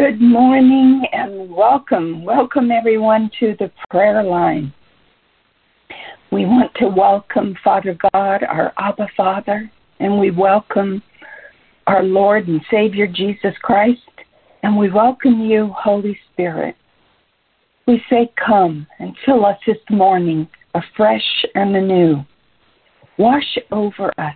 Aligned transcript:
Good 0.00 0.22
morning 0.22 1.04
and 1.12 1.54
welcome. 1.54 2.24
Welcome 2.24 2.70
everyone 2.70 3.30
to 3.38 3.54
the 3.58 3.70
prayer 3.90 4.22
line. 4.22 4.72
We 6.32 6.46
want 6.46 6.74
to 6.76 6.88
welcome 6.88 7.54
Father 7.62 7.98
God, 8.10 8.42
our 8.42 8.72
Abba 8.78 9.08
Father, 9.14 9.70
and 9.98 10.18
we 10.18 10.30
welcome 10.30 11.02
our 11.86 12.02
Lord 12.02 12.48
and 12.48 12.62
Savior 12.70 13.06
Jesus 13.06 13.52
Christ, 13.60 14.00
and 14.62 14.74
we 14.74 14.90
welcome 14.90 15.42
you, 15.42 15.70
Holy 15.76 16.18
Spirit. 16.32 16.76
We 17.86 18.02
say, 18.08 18.32
Come 18.42 18.86
and 19.00 19.14
fill 19.26 19.44
us 19.44 19.58
this 19.66 19.76
morning 19.90 20.48
afresh 20.74 21.44
and 21.54 21.76
anew. 21.76 22.24
Wash 23.18 23.58
over 23.70 24.10
us 24.16 24.34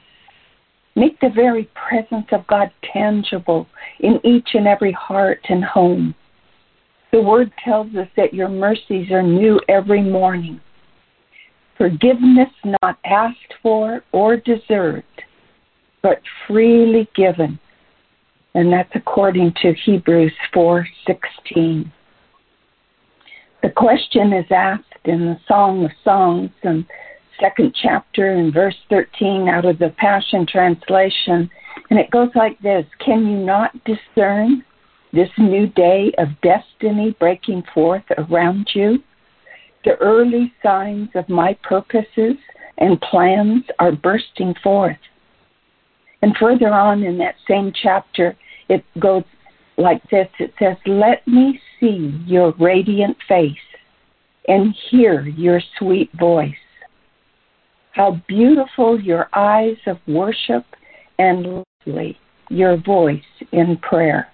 Make 0.96 1.18
the 1.20 1.30
very 1.34 1.68
presence 1.74 2.26
of 2.30 2.46
God 2.46 2.70
tangible 2.92 3.66
in 4.00 4.20
each 4.24 4.50
and 4.54 4.66
every 4.66 4.92
heart 4.92 5.40
and 5.48 5.64
home. 5.64 6.14
The 7.12 7.20
word 7.20 7.52
tells 7.64 7.94
us 7.96 8.08
that 8.16 8.34
your 8.34 8.48
mercies 8.48 9.10
are 9.10 9.22
new 9.22 9.60
every 9.68 10.02
morning. 10.02 10.60
Forgiveness 11.76 12.50
not 12.82 12.98
asked 13.04 13.54
for 13.62 14.02
or 14.12 14.36
deserved, 14.36 15.04
but 16.02 16.20
freely 16.46 17.08
given. 17.16 17.58
And 18.54 18.72
that's 18.72 18.90
according 18.94 19.52
to 19.62 19.74
Hebrews 19.84 20.32
4:16. 20.52 21.90
The 23.62 23.70
question 23.70 24.32
is 24.32 24.46
asked 24.50 24.84
in 25.04 25.26
the 25.26 25.40
Song 25.48 25.84
of 25.84 25.90
Songs 26.04 26.50
and 26.62 26.84
second 27.40 27.74
chapter 27.80 28.32
and 28.32 28.52
verse 28.52 28.76
13 28.90 29.48
out 29.48 29.64
of 29.64 29.78
the 29.78 29.94
Passion 29.98 30.46
Translation. 30.46 31.50
And 31.90 31.98
it 31.98 32.10
goes 32.10 32.30
like 32.34 32.58
this 32.60 32.86
Can 33.04 33.26
you 33.26 33.38
not 33.38 33.72
discern 33.84 34.64
this 35.12 35.30
new 35.38 35.66
day 35.68 36.12
of 36.18 36.28
destiny 36.42 37.16
breaking 37.18 37.62
forth 37.72 38.04
around 38.18 38.68
you? 38.74 38.98
The 39.84 39.96
early 39.96 40.52
signs 40.62 41.10
of 41.14 41.28
my 41.28 41.56
purposes 41.62 42.36
and 42.78 43.00
plans 43.00 43.64
are 43.78 43.92
bursting 43.92 44.54
forth. 44.62 44.96
And 46.22 46.34
further 46.40 46.72
on 46.72 47.02
in 47.02 47.18
that 47.18 47.34
same 47.46 47.72
chapter, 47.82 48.36
it 48.68 48.84
goes 48.98 49.24
like 49.76 50.02
this 50.10 50.28
it 50.38 50.54
says, 50.58 50.76
Let 50.86 51.26
me 51.26 51.60
see 51.78 52.18
your 52.26 52.54
radiant 52.58 53.16
face 53.28 53.52
and 54.48 54.74
hear 54.90 55.22
your 55.22 55.60
sweet 55.78 56.10
voice. 56.18 56.54
How 57.94 58.20
beautiful 58.26 59.00
your 59.00 59.28
eyes 59.32 59.76
of 59.86 59.98
worship 60.08 60.64
and 61.18 61.64
lovely 61.86 62.18
your 62.50 62.76
voice 62.76 63.22
in 63.52 63.76
prayer. 63.78 64.28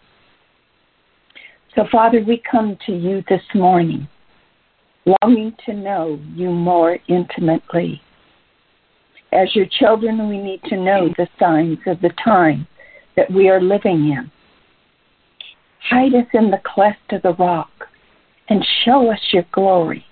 So, 1.75 1.84
Father, 1.92 2.22
we 2.27 2.42
come 2.50 2.78
to 2.86 2.92
you 2.92 3.22
this 3.28 3.42
morning, 3.55 4.08
longing 5.22 5.55
to 5.67 5.75
know 5.75 6.19
you 6.34 6.50
more 6.50 6.98
intimately. 7.08 8.00
As 9.33 9.55
your 9.55 9.67
children, 9.78 10.28
we 10.28 10.39
need 10.39 10.62
to 10.64 10.77
know 10.77 11.08
the 11.17 11.28
signs 11.39 11.78
of 11.86 12.00
the 12.00 12.11
time 12.24 12.67
that 13.17 13.30
we 13.30 13.48
are 13.48 13.61
living 13.61 14.08
in. 14.08 14.30
Hide 15.89 16.14
us 16.14 16.27
in 16.33 16.50
the 16.50 16.61
cleft 16.64 17.12
of 17.12 17.22
the 17.22 17.34
rock 17.34 17.70
and 18.48 18.67
show 18.84 19.12
us 19.12 19.20
your 19.33 19.45
glory. 19.52 20.05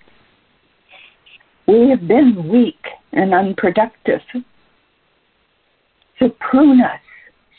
We 1.67 1.89
have 1.91 2.07
been 2.07 2.49
weak 2.49 2.87
and 3.19 3.35
unproductive. 3.35 4.21
So 6.19 6.31
prune 6.39 6.81
us 6.81 7.01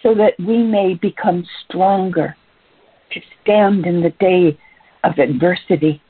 so 0.02 0.16
that 0.16 0.34
we 0.40 0.64
may 0.64 0.94
become 0.94 1.46
stronger 1.66 2.36
to 3.12 3.20
stand 3.42 3.86
in 3.86 4.02
the 4.02 4.14
day 4.22 4.58
of 5.04 5.20
adversity. 5.20 6.02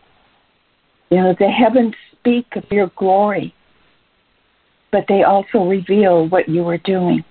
You 1.10 1.18
know, 1.18 1.36
the 1.40 1.50
heavens 1.50 1.96
speak 2.12 2.46
of 2.56 2.64
your 2.70 2.92
glory, 2.96 3.56
but 4.92 5.06
they 5.10 5.24
also 5.24 5.66
reveal 5.66 6.28
what 6.30 6.48
you 6.48 6.68
are 6.68 6.78
doing. 6.78 7.24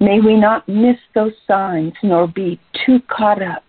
May 0.00 0.20
we 0.20 0.36
not 0.36 0.68
miss 0.68 0.96
those 1.14 1.32
signs 1.46 1.94
nor 2.02 2.26
be 2.26 2.60
too 2.84 3.00
caught 3.08 3.42
up 3.42 3.64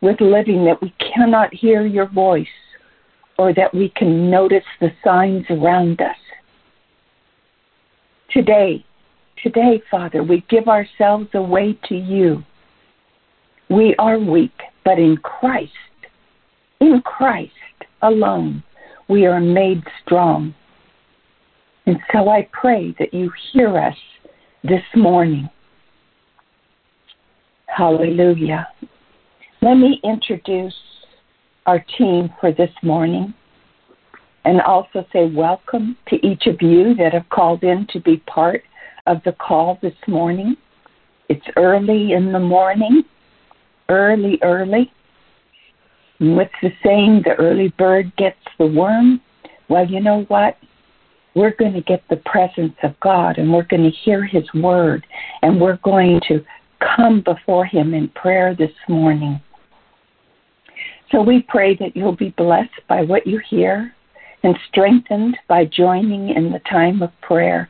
with 0.00 0.20
living 0.20 0.64
that 0.64 0.80
we 0.80 0.94
cannot 0.98 1.52
hear 1.52 1.84
your 1.86 2.06
voice 2.06 2.46
or 3.38 3.52
that 3.54 3.74
we 3.74 3.88
can 3.90 4.30
notice 4.30 4.64
the 4.80 4.90
signs 5.02 5.44
around 5.50 6.00
us. 6.00 6.16
Today, 8.30 8.84
today, 9.42 9.82
Father, 9.90 10.22
we 10.22 10.44
give 10.48 10.68
ourselves 10.68 11.28
away 11.34 11.78
to 11.88 11.94
you. 11.94 12.42
We 13.70 13.94
are 13.98 14.18
weak, 14.18 14.58
but 14.84 14.98
in 14.98 15.16
Christ, 15.18 15.72
in 16.80 17.00
Christ 17.02 17.52
alone, 18.02 18.62
we 19.08 19.26
are 19.26 19.40
made 19.40 19.82
strong. 20.04 20.54
And 21.86 21.98
so 22.12 22.28
I 22.28 22.48
pray 22.52 22.94
that 22.98 23.12
you 23.12 23.30
hear 23.52 23.76
us 23.76 23.96
this 24.62 24.82
morning. 24.94 25.48
Hallelujah. 27.66 28.68
Let 29.60 29.74
me 29.74 30.00
introduce 30.04 30.74
our 31.66 31.84
team 31.98 32.30
for 32.40 32.52
this 32.52 32.70
morning 32.82 33.32
and 34.44 34.60
also 34.60 35.06
say 35.12 35.26
welcome 35.26 35.96
to 36.08 36.16
each 36.26 36.46
of 36.46 36.60
you 36.60 36.94
that 36.94 37.12
have 37.12 37.28
called 37.30 37.64
in 37.64 37.86
to 37.90 38.00
be 38.00 38.18
part 38.26 38.62
of 39.06 39.22
the 39.24 39.32
call 39.32 39.78
this 39.82 39.94
morning. 40.06 40.56
It's 41.28 41.46
early 41.56 42.12
in 42.12 42.32
the 42.32 42.38
morning, 42.38 43.02
early, 43.88 44.38
early. 44.42 44.92
And 46.20 46.36
what's 46.36 46.52
the 46.62 46.70
saying? 46.84 47.22
The 47.24 47.34
early 47.34 47.68
bird 47.78 48.14
gets 48.16 48.38
the 48.58 48.66
worm. 48.66 49.20
Well, 49.68 49.86
you 49.86 50.00
know 50.00 50.24
what? 50.28 50.58
We're 51.34 51.54
going 51.56 51.72
to 51.72 51.80
get 51.80 52.04
the 52.10 52.16
presence 52.16 52.76
of 52.82 52.98
God 53.00 53.38
and 53.38 53.52
we're 53.52 53.64
going 53.64 53.82
to 53.82 53.90
hear 53.90 54.24
His 54.24 54.44
word 54.54 55.06
and 55.42 55.60
we're 55.60 55.78
going 55.78 56.20
to 56.28 56.44
come 56.96 57.22
before 57.22 57.64
Him 57.64 57.94
in 57.94 58.08
prayer 58.10 58.54
this 58.54 58.70
morning. 58.88 59.40
So 61.10 61.22
we 61.22 61.44
pray 61.48 61.76
that 61.76 61.96
you'll 61.96 62.16
be 62.16 62.30
blessed 62.30 62.80
by 62.88 63.02
what 63.02 63.26
you 63.26 63.40
hear 63.48 63.94
and 64.42 64.56
strengthened 64.68 65.36
by 65.48 65.64
joining 65.64 66.30
in 66.30 66.52
the 66.52 66.60
time 66.70 67.02
of 67.02 67.10
prayer. 67.22 67.68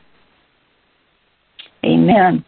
Amen. 1.85 2.43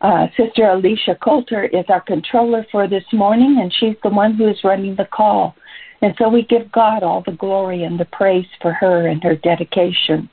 Uh, 0.00 0.26
Sister 0.36 0.64
Alicia 0.64 1.16
Coulter 1.22 1.64
is 1.64 1.84
our 1.88 2.00
controller 2.00 2.66
for 2.70 2.88
this 2.88 3.04
morning, 3.12 3.58
and 3.62 3.72
she's 3.72 3.96
the 4.02 4.10
one 4.10 4.34
who 4.34 4.48
is 4.48 4.58
running 4.64 4.96
the 4.96 5.06
call. 5.06 5.54
And 6.02 6.14
so 6.18 6.28
we 6.28 6.42
give 6.42 6.70
God 6.72 7.02
all 7.02 7.22
the 7.24 7.32
glory 7.32 7.84
and 7.84 7.98
the 7.98 8.04
praise 8.06 8.46
for 8.60 8.72
her 8.72 9.06
and 9.06 9.22
her 9.22 9.36
dedication. 9.36 10.28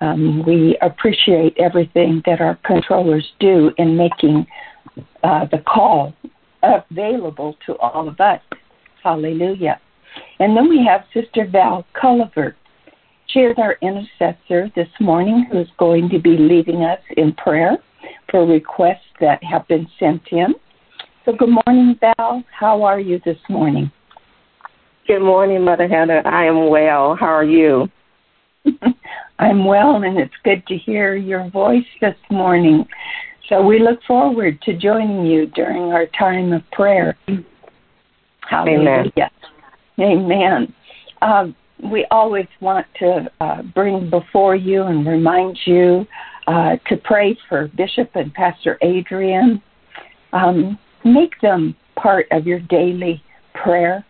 Um, 0.00 0.44
we 0.46 0.76
appreciate 0.82 1.56
everything 1.58 2.22
that 2.26 2.40
our 2.40 2.58
controllers 2.64 3.26
do 3.40 3.72
in 3.78 3.96
making 3.96 4.46
uh, 5.22 5.46
the 5.46 5.58
call 5.66 6.14
available 6.62 7.56
to 7.66 7.76
all 7.78 8.08
of 8.08 8.20
us. 8.20 8.40
Hallelujah. 9.02 9.80
And 10.40 10.56
then 10.56 10.68
we 10.68 10.84
have 10.84 11.04
Sister 11.12 11.46
Val 11.50 11.84
Culliver. 11.94 12.54
She 13.28 13.40
is 13.40 13.56
our 13.58 13.76
intercessor 13.82 14.70
this 14.74 14.88
morning 15.00 15.46
who's 15.50 15.68
going 15.78 16.08
to 16.10 16.18
be 16.18 16.36
leading 16.38 16.84
us 16.84 17.00
in 17.16 17.32
prayer 17.34 17.76
for 18.30 18.46
requests 18.46 19.12
that 19.20 19.42
have 19.44 19.66
been 19.68 19.86
sent 19.98 20.22
in. 20.30 20.54
So, 21.24 21.32
good 21.32 21.50
morning, 21.66 21.98
Val. 22.00 22.42
How 22.58 22.82
are 22.82 23.00
you 23.00 23.20
this 23.24 23.38
morning? 23.50 23.90
Good 25.06 25.20
morning, 25.20 25.62
Mother 25.62 25.86
Heather. 25.86 26.26
I 26.26 26.46
am 26.46 26.70
well. 26.70 27.14
How 27.14 27.26
are 27.26 27.44
you? 27.44 27.88
I'm 29.38 29.64
well, 29.64 30.02
and 30.02 30.18
it's 30.18 30.32
good 30.42 30.66
to 30.68 30.76
hear 30.76 31.16
your 31.16 31.50
voice 31.50 31.84
this 32.00 32.16
morning. 32.30 32.86
So, 33.48 33.62
we 33.62 33.78
look 33.78 34.02
forward 34.04 34.62
to 34.62 34.72
joining 34.74 35.26
you 35.26 35.46
during 35.46 35.92
our 35.92 36.06
time 36.18 36.52
of 36.52 36.62
prayer. 36.72 37.16
Hallelujah. 38.48 39.30
Amen. 39.98 40.24
Amen. 40.24 40.74
Uh, 41.20 41.46
we 41.90 42.06
always 42.10 42.46
want 42.60 42.86
to 42.98 43.30
uh, 43.40 43.62
bring 43.74 44.10
before 44.10 44.56
you 44.56 44.84
and 44.84 45.06
remind 45.06 45.58
you 45.64 46.06
uh, 46.46 46.76
to 46.88 46.96
pray 47.04 47.36
for 47.48 47.68
Bishop 47.76 48.10
and 48.14 48.32
Pastor 48.34 48.78
Adrian. 48.82 49.62
Um, 50.32 50.78
make 51.04 51.40
them 51.40 51.76
part 51.96 52.26
of 52.30 52.46
your 52.46 52.60
daily 52.60 53.22
prayer. 53.54 54.04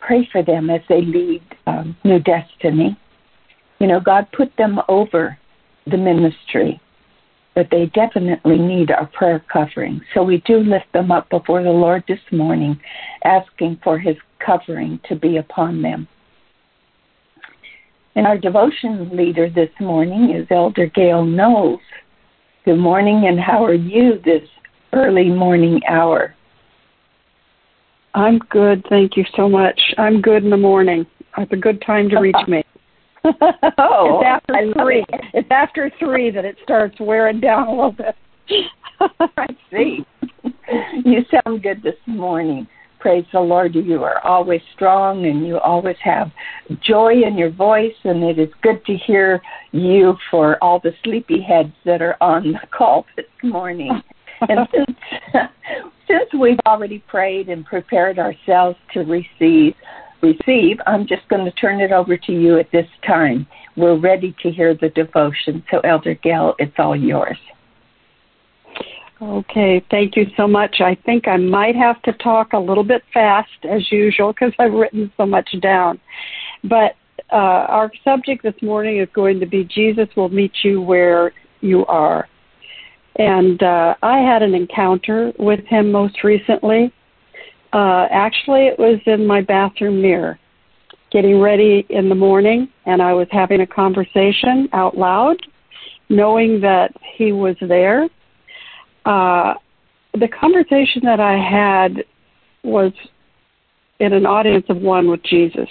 Pray 0.00 0.28
for 0.30 0.42
them 0.42 0.70
as 0.70 0.80
they 0.88 1.02
lead 1.02 1.42
um, 1.66 1.96
New 2.04 2.20
Destiny. 2.20 2.98
You 3.80 3.86
know, 3.86 4.00
God 4.00 4.26
put 4.36 4.56
them 4.56 4.78
over 4.88 5.36
the 5.86 5.96
ministry 5.96 6.80
but 7.58 7.66
they 7.72 7.86
definitely 7.86 8.56
need 8.56 8.92
our 8.92 9.06
prayer 9.06 9.44
covering. 9.52 10.00
So 10.14 10.22
we 10.22 10.40
do 10.46 10.58
lift 10.58 10.92
them 10.92 11.10
up 11.10 11.28
before 11.28 11.64
the 11.64 11.70
Lord 11.70 12.04
this 12.06 12.20
morning, 12.30 12.78
asking 13.24 13.80
for 13.82 13.98
his 13.98 14.14
covering 14.38 15.00
to 15.08 15.16
be 15.16 15.38
upon 15.38 15.82
them. 15.82 16.06
And 18.14 18.28
our 18.28 18.38
devotion 18.38 19.10
leader 19.12 19.50
this 19.50 19.70
morning 19.80 20.36
is 20.36 20.46
Elder 20.52 20.86
Gail 20.86 21.24
Knowles. 21.24 21.80
Good 22.64 22.78
morning, 22.78 23.24
and 23.26 23.40
how 23.40 23.64
are 23.64 23.74
you 23.74 24.20
this 24.24 24.48
early 24.92 25.28
morning 25.28 25.80
hour? 25.88 26.36
I'm 28.14 28.38
good. 28.50 28.86
Thank 28.88 29.16
you 29.16 29.24
so 29.34 29.48
much. 29.48 29.80
I'm 29.98 30.20
good 30.20 30.44
in 30.44 30.50
the 30.50 30.56
morning. 30.56 31.04
It's 31.36 31.52
a 31.52 31.56
good 31.56 31.82
time 31.84 32.08
to 32.10 32.20
reach 32.20 32.36
uh-huh. 32.36 32.52
me. 32.52 32.64
oh, 33.78 34.20
it's 34.20 34.26
after 34.26 34.72
three. 34.74 35.04
It. 35.08 35.20
It's 35.34 35.50
after 35.50 35.90
three 35.98 36.30
that 36.30 36.44
it 36.44 36.56
starts 36.62 36.96
wearing 37.00 37.40
down 37.40 37.68
a 37.68 37.70
little 37.70 37.92
bit. 37.92 38.14
I 39.36 39.46
see. 39.70 40.04
You 41.04 41.24
sound 41.30 41.62
good 41.62 41.82
this 41.82 41.96
morning. 42.06 42.66
Praise 43.00 43.24
the 43.32 43.40
Lord. 43.40 43.74
You 43.74 44.02
are 44.02 44.24
always 44.26 44.60
strong 44.74 45.26
and 45.26 45.46
you 45.46 45.58
always 45.58 45.96
have 46.02 46.30
joy 46.82 47.12
in 47.22 47.38
your 47.38 47.50
voice, 47.50 47.94
and 48.04 48.24
it 48.24 48.38
is 48.38 48.48
good 48.62 48.84
to 48.86 48.96
hear 48.96 49.40
you 49.70 50.16
for 50.30 50.62
all 50.62 50.80
the 50.80 50.92
sleepy 51.04 51.40
heads 51.40 51.72
that 51.84 52.02
are 52.02 52.16
on 52.20 52.52
the 52.52 52.66
call 52.76 53.06
this 53.16 53.26
morning. 53.44 54.02
and 54.40 54.68
since, 54.74 54.98
since 56.08 56.40
we've 56.40 56.58
already 56.66 56.98
prayed 57.06 57.48
and 57.48 57.64
prepared 57.64 58.18
ourselves 58.18 58.76
to 58.94 59.00
receive, 59.00 59.74
receive, 60.22 60.78
I'm 60.86 61.06
just 61.06 61.28
going 61.28 61.44
to 61.44 61.52
turn 61.52 61.80
it 61.80 61.92
over 61.92 62.16
to 62.16 62.32
you 62.32 62.58
at 62.58 62.70
this 62.72 62.86
time. 63.06 63.46
We're 63.76 63.98
ready 63.98 64.34
to 64.42 64.50
hear 64.50 64.74
the 64.74 64.88
devotion. 64.90 65.64
So, 65.70 65.80
Elder 65.80 66.14
Gail, 66.14 66.54
it's 66.58 66.74
all 66.78 66.96
yours. 66.96 67.38
Okay, 69.20 69.84
thank 69.90 70.16
you 70.16 70.26
so 70.36 70.46
much. 70.46 70.80
I 70.80 70.96
think 71.04 71.26
I 71.26 71.36
might 71.36 71.74
have 71.74 72.00
to 72.02 72.12
talk 72.12 72.52
a 72.52 72.58
little 72.58 72.84
bit 72.84 73.02
fast 73.12 73.50
as 73.68 73.90
usual 73.90 74.32
because 74.32 74.52
I've 74.60 74.72
written 74.72 75.12
so 75.16 75.26
much 75.26 75.48
down. 75.60 75.98
But 76.62 76.94
uh, 77.32 77.66
our 77.68 77.90
subject 78.04 78.44
this 78.44 78.54
morning 78.62 78.98
is 78.98 79.08
going 79.12 79.40
to 79.40 79.46
be 79.46 79.64
Jesus 79.64 80.08
will 80.16 80.28
meet 80.28 80.52
you 80.62 80.80
where 80.80 81.32
you 81.60 81.84
are. 81.86 82.28
And 83.16 83.60
uh, 83.60 83.96
I 84.02 84.18
had 84.18 84.42
an 84.42 84.54
encounter 84.54 85.32
with 85.38 85.64
him 85.64 85.90
most 85.90 86.22
recently. 86.22 86.92
Uh, 87.72 88.06
actually, 88.10 88.66
it 88.66 88.78
was 88.78 88.98
in 89.06 89.26
my 89.26 89.42
bathroom 89.42 90.00
mirror, 90.00 90.38
getting 91.10 91.40
ready 91.40 91.86
in 91.90 92.08
the 92.08 92.14
morning, 92.14 92.68
and 92.86 93.02
I 93.02 93.12
was 93.12 93.28
having 93.30 93.60
a 93.60 93.66
conversation 93.66 94.68
out 94.72 94.96
loud, 94.96 95.36
knowing 96.08 96.60
that 96.62 96.92
he 97.16 97.32
was 97.32 97.56
there 97.60 98.08
uh, 99.08 99.54
the 100.12 100.28
conversation 100.28 101.02
that 101.04 101.18
I 101.18 101.38
had 101.38 102.04
was 102.62 102.92
in 104.00 104.12
an 104.12 104.26
audience 104.26 104.66
of 104.68 104.76
one 104.76 105.10
with 105.10 105.22
Jesus. 105.22 105.68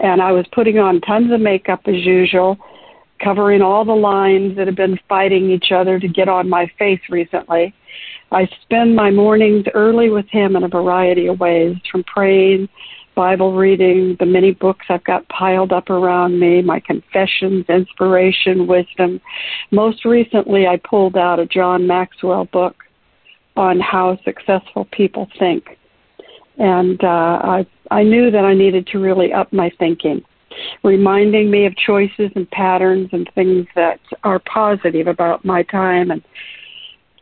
And 0.00 0.22
I 0.22 0.32
was 0.32 0.46
putting 0.52 0.78
on 0.78 1.00
tons 1.02 1.32
of 1.32 1.40
makeup 1.40 1.80
as 1.86 1.96
usual, 1.96 2.56
covering 3.22 3.60
all 3.60 3.84
the 3.84 3.92
lines 3.92 4.56
that 4.56 4.66
have 4.66 4.76
been 4.76 4.98
fighting 5.08 5.50
each 5.50 5.70
other 5.70 6.00
to 6.00 6.08
get 6.08 6.28
on 6.28 6.48
my 6.48 6.70
face 6.78 7.00
recently. 7.10 7.74
I 8.30 8.48
spend 8.62 8.94
my 8.94 9.10
mornings 9.10 9.64
early 9.74 10.10
with 10.10 10.28
him 10.28 10.56
in 10.56 10.64
a 10.64 10.68
variety 10.68 11.26
of 11.26 11.40
ways, 11.40 11.76
from 11.90 12.04
praying 12.04 12.68
Bible 13.18 13.52
reading, 13.52 14.16
the 14.20 14.26
many 14.26 14.52
books 14.52 14.86
I've 14.88 15.02
got 15.02 15.28
piled 15.28 15.72
up 15.72 15.90
around 15.90 16.38
me, 16.38 16.62
my 16.62 16.78
confessions, 16.78 17.64
inspiration, 17.68 18.68
wisdom. 18.68 19.20
Most 19.72 20.04
recently, 20.04 20.68
I 20.68 20.76
pulled 20.88 21.16
out 21.16 21.40
a 21.40 21.46
John 21.46 21.84
Maxwell 21.84 22.44
book 22.44 22.76
on 23.56 23.80
how 23.80 24.20
successful 24.24 24.86
people 24.92 25.26
think. 25.36 25.64
And 26.58 27.02
uh, 27.02 27.40
I, 27.42 27.66
I 27.90 28.04
knew 28.04 28.30
that 28.30 28.44
I 28.44 28.54
needed 28.54 28.86
to 28.92 29.00
really 29.00 29.32
up 29.32 29.52
my 29.52 29.72
thinking, 29.80 30.22
reminding 30.84 31.50
me 31.50 31.66
of 31.66 31.76
choices 31.76 32.30
and 32.36 32.48
patterns 32.52 33.08
and 33.10 33.28
things 33.34 33.66
that 33.74 33.98
are 34.22 34.38
positive 34.38 35.08
about 35.08 35.44
my 35.44 35.64
time 35.64 36.12
and 36.12 36.22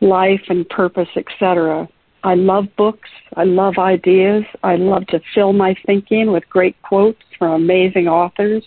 life 0.01 0.41
and 0.49 0.67
purpose, 0.69 1.09
etc. 1.15 1.87
I 2.23 2.35
love 2.35 2.65
books. 2.77 3.09
I 3.35 3.43
love 3.43 3.77
ideas. 3.77 4.43
I 4.63 4.75
love 4.75 5.07
to 5.07 5.21
fill 5.33 5.53
my 5.53 5.75
thinking 5.85 6.31
with 6.31 6.47
great 6.49 6.79
quotes 6.81 7.21
from 7.37 7.51
amazing 7.51 8.07
authors, 8.07 8.63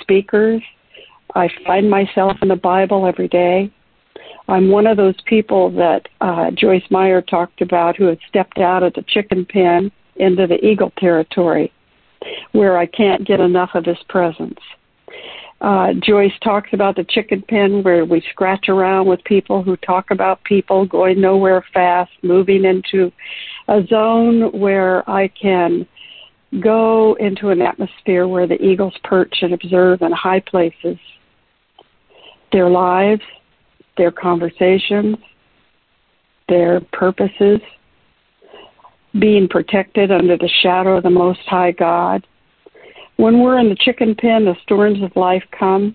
speakers. 0.00 0.62
I 1.34 1.48
find 1.66 1.88
myself 1.88 2.36
in 2.42 2.48
the 2.48 2.56
Bible 2.56 3.06
every 3.06 3.28
day. 3.28 3.72
I'm 4.46 4.70
one 4.70 4.86
of 4.86 4.96
those 4.96 5.18
people 5.26 5.70
that 5.72 6.08
uh, 6.20 6.50
Joyce 6.50 6.84
Meyer 6.90 7.22
talked 7.22 7.62
about 7.62 7.96
who 7.96 8.04
had 8.04 8.18
stepped 8.28 8.58
out 8.58 8.82
of 8.82 8.92
the 8.92 9.02
chicken 9.02 9.46
pen 9.46 9.90
into 10.16 10.46
the 10.46 10.64
eagle 10.64 10.92
territory 10.98 11.72
where 12.52 12.78
I 12.78 12.86
can't 12.86 13.26
get 13.26 13.40
enough 13.40 13.70
of 13.74 13.84
his 13.84 13.98
presence. 14.08 14.58
Uh, 15.60 15.92
Joyce 16.02 16.32
talks 16.42 16.70
about 16.72 16.96
the 16.96 17.04
chicken 17.04 17.42
pen 17.48 17.82
where 17.82 18.04
we 18.04 18.22
scratch 18.30 18.68
around 18.68 19.06
with 19.06 19.22
people 19.24 19.62
who 19.62 19.76
talk 19.76 20.10
about 20.10 20.42
people 20.44 20.84
going 20.84 21.20
nowhere 21.20 21.64
fast, 21.72 22.10
moving 22.22 22.64
into 22.64 23.10
a 23.68 23.82
zone 23.86 24.50
where 24.58 25.08
I 25.08 25.28
can 25.28 25.86
go 26.60 27.14
into 27.14 27.48
an 27.48 27.62
atmosphere 27.62 28.28
where 28.28 28.46
the 28.46 28.62
eagles 28.62 28.94
perch 29.04 29.34
and 29.42 29.54
observe 29.54 30.02
in 30.02 30.12
high 30.12 30.40
places 30.40 30.98
their 32.52 32.70
lives, 32.70 33.22
their 33.96 34.12
conversations, 34.12 35.16
their 36.48 36.80
purposes, 36.92 37.58
being 39.18 39.48
protected 39.48 40.12
under 40.12 40.36
the 40.36 40.50
shadow 40.62 40.96
of 40.96 41.02
the 41.02 41.10
Most 41.10 41.40
High 41.46 41.72
God 41.72 42.24
when 43.16 43.40
we're 43.40 43.58
in 43.58 43.68
the 43.68 43.76
chicken 43.76 44.14
pen, 44.14 44.44
the 44.44 44.56
storms 44.62 45.02
of 45.02 45.14
life 45.16 45.44
come 45.58 45.94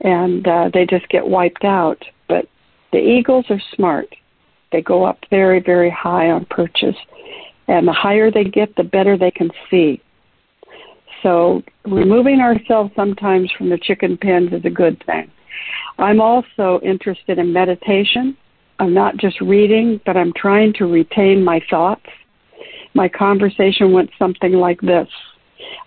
and 0.00 0.46
uh, 0.46 0.70
they 0.72 0.86
just 0.86 1.08
get 1.08 1.26
wiped 1.26 1.64
out. 1.64 2.02
But 2.28 2.46
the 2.92 2.98
eagles 2.98 3.46
are 3.50 3.60
smart. 3.74 4.08
They 4.72 4.82
go 4.82 5.04
up 5.04 5.18
very, 5.30 5.60
very 5.60 5.90
high 5.90 6.30
on 6.30 6.46
perches. 6.46 6.94
And 7.68 7.86
the 7.86 7.92
higher 7.92 8.30
they 8.30 8.44
get, 8.44 8.74
the 8.76 8.84
better 8.84 9.18
they 9.18 9.30
can 9.30 9.50
see. 9.70 10.00
So 11.22 11.62
removing 11.84 12.40
ourselves 12.40 12.92
sometimes 12.94 13.50
from 13.56 13.68
the 13.68 13.78
chicken 13.78 14.16
pens 14.16 14.52
is 14.52 14.64
a 14.64 14.70
good 14.70 15.02
thing. 15.06 15.30
I'm 15.98 16.20
also 16.20 16.80
interested 16.82 17.38
in 17.38 17.52
meditation. 17.52 18.36
I'm 18.78 18.92
not 18.92 19.16
just 19.16 19.40
reading, 19.40 20.00
but 20.04 20.16
I'm 20.16 20.32
trying 20.36 20.74
to 20.74 20.86
retain 20.86 21.42
my 21.42 21.60
thoughts. 21.70 22.06
My 22.94 23.08
conversation 23.08 23.92
went 23.92 24.10
something 24.18 24.52
like 24.52 24.80
this 24.80 25.08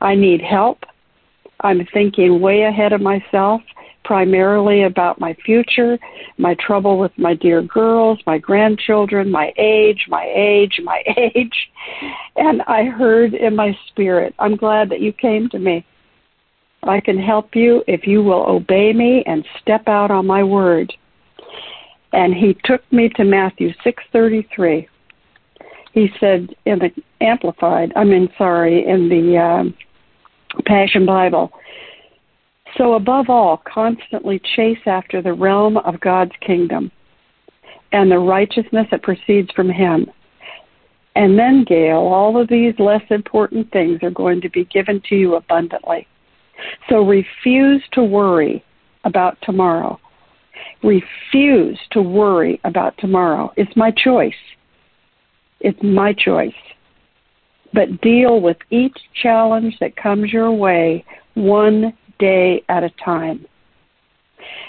I 0.02 0.16
need 0.16 0.42
help. 0.42 0.84
I'm 1.62 1.86
thinking 1.94 2.40
way 2.40 2.64
ahead 2.64 2.94
of 2.94 3.02
myself, 3.02 3.62
primarily 4.06 4.84
about 4.84 5.20
my 5.20 5.36
future, 5.46 6.00
my 6.38 6.56
trouble 6.56 6.98
with 6.98 7.12
my 7.18 7.34
dear 7.34 7.62
girls, 7.62 8.20
my 8.26 8.38
grandchildren, 8.38 9.30
my 9.30 9.54
age, 9.58 10.06
my 10.08 10.32
age, 10.34 10.80
my 10.84 11.04
age. 11.18 11.70
And 12.36 12.62
I 12.64 12.86
heard 12.86 13.34
in 13.34 13.56
my 13.56 13.78
spirit, 13.88 14.34
I'm 14.40 14.56
glad 14.56 14.90
that 14.90 15.02
you 15.02 15.12
came 15.12 15.50
to 15.50 15.60
me. 15.60 15.86
I 16.84 17.02
can 17.02 17.20
help 17.20 17.56
you 17.56 17.84
if 17.88 18.08
you 18.08 18.24
will 18.24 18.46
obey 18.48 18.94
me 18.94 19.24
and 19.26 19.46
step 19.62 19.88
out 19.88 20.12
on 20.12 20.26
my 20.26 20.44
word. 20.44 20.94
And 22.14 22.34
he 22.34 22.58
took 22.64 22.82
me 22.92 23.10
to 23.10 23.24
Matthew 23.24 23.74
6:33. 23.84 24.88
He 25.94 26.10
said 26.20 26.56
in 26.66 26.80
the 26.80 26.92
amplified, 27.22 27.92
I 27.96 28.04
mean 28.04 28.30
sorry, 28.38 28.88
in 28.88 29.10
the 29.10 29.38
um, 29.38 29.74
Passion 30.66 31.06
Bible. 31.06 31.52
So, 32.78 32.94
above 32.94 33.30
all, 33.30 33.62
constantly 33.72 34.40
chase 34.56 34.80
after 34.86 35.22
the 35.22 35.34
realm 35.34 35.78
of 35.78 36.00
God's 36.00 36.32
kingdom 36.46 36.92
and 37.92 38.12
the 38.12 38.20
righteousness 38.20 38.88
that 38.92 39.02
proceeds 39.02 39.50
from 39.52 39.70
Him. 39.70 40.06
And 41.16 41.38
then, 41.38 41.66
Gail, 41.68 41.98
all 41.98 42.40
of 42.40 42.48
these 42.48 42.76
less 42.78 43.02
important 43.10 43.72
things 43.72 44.00
are 44.04 44.12
going 44.12 44.42
to 44.42 44.50
be 44.50 44.66
given 44.66 45.02
to 45.10 45.16
you 45.16 45.36
abundantly. 45.36 46.08
So, 46.90 47.02
refuse 47.02 47.82
to 47.94 48.04
worry 48.04 48.64
about 49.04 49.38
tomorrow. 49.42 50.00
Refuse 50.84 51.80
to 51.92 52.02
worry 52.02 52.62
about 52.64 52.98
tomorrow. 53.00 53.52
It's 53.58 53.76
my 53.76 53.92
choice. 53.92 54.34
It's 55.60 55.82
my 55.82 56.14
choice 56.14 56.54
but 57.74 58.02
deal 58.02 58.42
with 58.42 58.58
each 58.70 58.98
challenge 59.22 59.78
that 59.80 59.96
comes 59.96 60.32
your 60.32 60.52
way 60.52 61.04
one 61.36 61.94
day 62.20 62.64
at 62.70 62.84
a 62.84 62.90
time. 63.04 63.46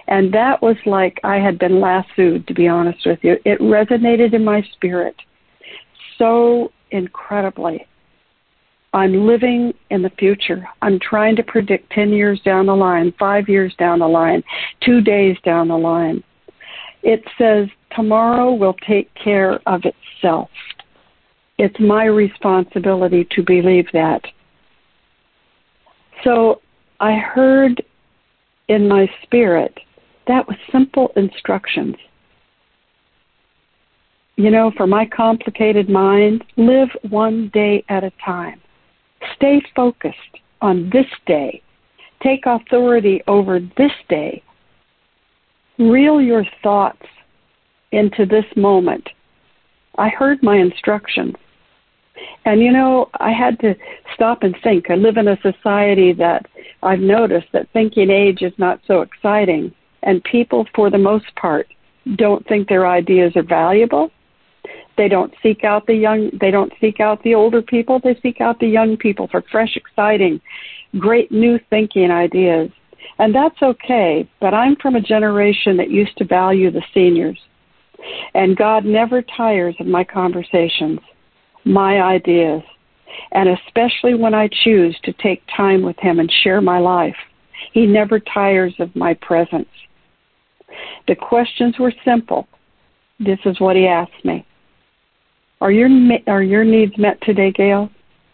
And 0.09 0.32
that 0.35 0.61
was 0.61 0.76
like 0.85 1.20
I 1.25 1.37
had 1.37 1.59
been 1.59 1.80
lassoed, 1.80 2.47
to 2.47 2.54
be 2.54 2.68
honest 2.68 3.06
with 3.06 3.20
you. 3.23 3.37
It 3.44 3.61
resonated 3.61 4.35
in 4.35 4.44
my 4.44 4.62
spirit 4.73 5.16
so 6.18 6.73
incredibly. 6.90 7.87
I'm 8.92 9.26
living 9.26 9.73
in 9.90 10.02
the 10.02 10.11
future. 10.11 10.68
I'm 10.82 10.99
trying 10.99 11.37
to 11.37 11.44
predict 11.44 11.92
10 11.92 12.11
years 12.11 12.40
down 12.44 12.66
the 12.66 12.75
line, 12.75 13.14
five 13.18 13.49
years 13.49 13.73
down 13.78 14.00
the 14.00 14.09
line, 14.09 14.42
two 14.85 15.00
days 15.00 15.37
down 15.44 15.68
the 15.68 15.78
line. 15.78 16.25
It 17.02 17.23
says 17.38 17.68
tomorrow 17.94 18.52
will 18.52 18.75
take 18.87 19.14
care 19.14 19.61
of 19.66 19.82
itself. 19.85 20.50
It's 21.62 21.78
my 21.78 22.04
responsibility 22.06 23.28
to 23.32 23.42
believe 23.42 23.84
that. 23.92 24.22
So 26.24 26.62
I 27.00 27.16
heard 27.16 27.84
in 28.68 28.88
my 28.88 29.06
spirit 29.22 29.78
that 30.26 30.48
was 30.48 30.56
simple 30.72 31.12
instructions. 31.16 31.96
you 34.40 34.50
know, 34.50 34.72
for 34.74 34.86
my 34.86 35.04
complicated 35.04 35.90
mind, 35.90 36.42
live 36.56 36.88
one 37.10 37.50
day 37.52 37.84
at 37.90 38.04
a 38.04 38.12
time. 38.24 38.58
Stay 39.36 39.60
focused 39.76 40.16
on 40.62 40.88
this 40.90 41.04
day. 41.26 41.60
Take 42.22 42.46
authority 42.46 43.22
over 43.28 43.60
this 43.76 43.92
day. 44.08 44.42
Reel 45.78 46.22
your 46.22 46.46
thoughts 46.62 47.06
into 47.92 48.24
this 48.24 48.46
moment. 48.56 49.06
I 49.98 50.08
heard 50.08 50.42
my 50.42 50.56
instructions. 50.56 51.34
And 52.44 52.60
you 52.60 52.72
know, 52.72 53.10
I 53.14 53.32
had 53.32 53.58
to 53.60 53.74
stop 54.14 54.42
and 54.42 54.56
think. 54.62 54.90
I 54.90 54.94
live 54.94 55.16
in 55.16 55.28
a 55.28 55.40
society 55.40 56.12
that 56.14 56.46
I've 56.82 57.00
noticed 57.00 57.48
that 57.52 57.68
thinking 57.72 58.10
age 58.10 58.42
is 58.42 58.52
not 58.58 58.80
so 58.86 59.02
exciting, 59.02 59.72
and 60.02 60.24
people, 60.24 60.66
for 60.74 60.90
the 60.90 60.98
most 60.98 61.34
part, 61.36 61.68
don't 62.16 62.46
think 62.46 62.68
their 62.68 62.86
ideas 62.86 63.36
are 63.36 63.42
valuable. 63.42 64.10
They 64.96 65.08
don't 65.08 65.32
seek 65.42 65.64
out 65.64 65.86
the 65.86 65.94
young. 65.94 66.30
They 66.40 66.50
don't 66.50 66.72
seek 66.80 67.00
out 67.00 67.22
the 67.22 67.34
older 67.34 67.62
people. 67.62 68.00
They 68.02 68.18
seek 68.22 68.40
out 68.40 68.58
the 68.58 68.66
young 68.66 68.96
people 68.96 69.28
for 69.28 69.42
fresh, 69.50 69.76
exciting, 69.76 70.40
great 70.98 71.30
new 71.30 71.58
thinking 71.70 72.10
ideas. 72.10 72.70
And 73.18 73.34
that's 73.34 73.62
okay, 73.62 74.28
but 74.40 74.54
I'm 74.54 74.76
from 74.76 74.96
a 74.96 75.00
generation 75.00 75.76
that 75.76 75.90
used 75.90 76.16
to 76.18 76.24
value 76.24 76.70
the 76.70 76.82
seniors. 76.94 77.38
And 78.34 78.56
God 78.56 78.84
never 78.84 79.22
tires 79.22 79.76
of 79.78 79.86
my 79.86 80.04
conversations, 80.04 81.00
my 81.64 82.00
ideas, 82.00 82.62
and 83.32 83.48
especially 83.48 84.14
when 84.14 84.34
I 84.34 84.48
choose 84.64 84.98
to 85.04 85.12
take 85.14 85.42
time 85.56 85.82
with 85.82 85.98
Him 85.98 86.18
and 86.18 86.32
share 86.42 86.60
my 86.60 86.78
life. 86.78 87.16
He 87.72 87.86
never 87.86 88.18
tires 88.18 88.74
of 88.78 88.94
my 88.96 89.14
presence. 89.14 89.68
The 91.06 91.16
questions 91.16 91.78
were 91.78 91.92
simple. 92.04 92.48
This 93.18 93.38
is 93.44 93.60
what 93.60 93.76
He 93.76 93.86
asked 93.86 94.24
me. 94.24 94.46
Are 95.60 95.70
your 95.70 95.88
are 96.26 96.42
your 96.42 96.64
needs 96.64 96.96
met 96.96 97.20
today, 97.22 97.52
Gail? 97.52 97.90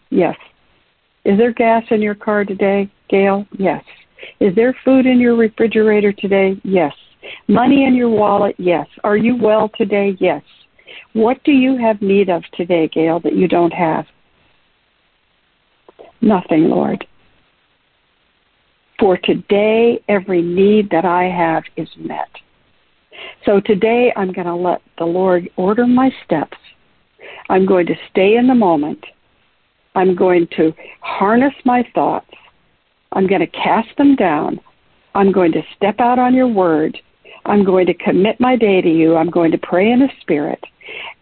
Yes. 0.09 0.37
Is 1.25 1.37
there 1.37 1.51
gas 1.51 1.83
in 1.91 2.01
your 2.01 2.15
car 2.15 2.45
today, 2.45 2.89
Gail? 3.09 3.45
Yes. 3.57 3.83
Is 4.39 4.55
there 4.55 4.75
food 4.85 5.05
in 5.05 5.19
your 5.19 5.35
refrigerator 5.35 6.13
today? 6.13 6.59
Yes. 6.63 6.93
Money 7.49 7.83
in 7.83 7.95
your 7.95 8.09
wallet? 8.09 8.55
Yes. 8.57 8.87
Are 9.03 9.17
you 9.17 9.35
well 9.35 9.69
today? 9.77 10.15
Yes. 10.19 10.41
What 11.13 11.43
do 11.43 11.51
you 11.51 11.77
have 11.77 12.01
need 12.01 12.29
of 12.29 12.43
today, 12.53 12.87
Gail, 12.87 13.19
that 13.21 13.35
you 13.35 13.47
don't 13.47 13.73
have? 13.73 14.05
Nothing, 16.21 16.69
Lord. 16.69 17.05
For 18.99 19.17
today, 19.17 20.01
every 20.07 20.41
need 20.41 20.89
that 20.89 21.05
I 21.05 21.25
have 21.25 21.63
is 21.75 21.89
met. 21.97 22.29
So 23.45 23.59
today, 23.59 24.11
I'm 24.15 24.31
going 24.31 24.47
to 24.47 24.55
let 24.55 24.81
the 24.97 25.05
Lord 25.05 25.49
order 25.55 25.85
my 25.85 26.11
steps. 26.25 26.57
I'm 27.49 27.65
going 27.65 27.85
to 27.87 27.95
stay 28.09 28.35
in 28.35 28.47
the 28.47 28.55
moment. 28.55 29.03
I'm 29.95 30.15
going 30.15 30.47
to 30.57 30.73
harness 31.01 31.53
my 31.65 31.83
thoughts. 31.93 32.29
I'm 33.11 33.27
going 33.27 33.41
to 33.41 33.47
cast 33.47 33.89
them 33.97 34.15
down. 34.15 34.59
I'm 35.15 35.31
going 35.31 35.51
to 35.53 35.61
step 35.75 35.99
out 35.99 36.19
on 36.19 36.33
your 36.33 36.47
word. 36.47 36.97
I'm 37.45 37.63
going 37.63 37.85
to 37.87 37.93
commit 37.93 38.39
my 38.39 38.55
day 38.55 38.81
to 38.81 38.89
you. 38.89 39.15
I'm 39.15 39.29
going 39.29 39.51
to 39.51 39.57
pray 39.57 39.91
in 39.91 39.99
the 39.99 40.09
spirit. 40.21 40.63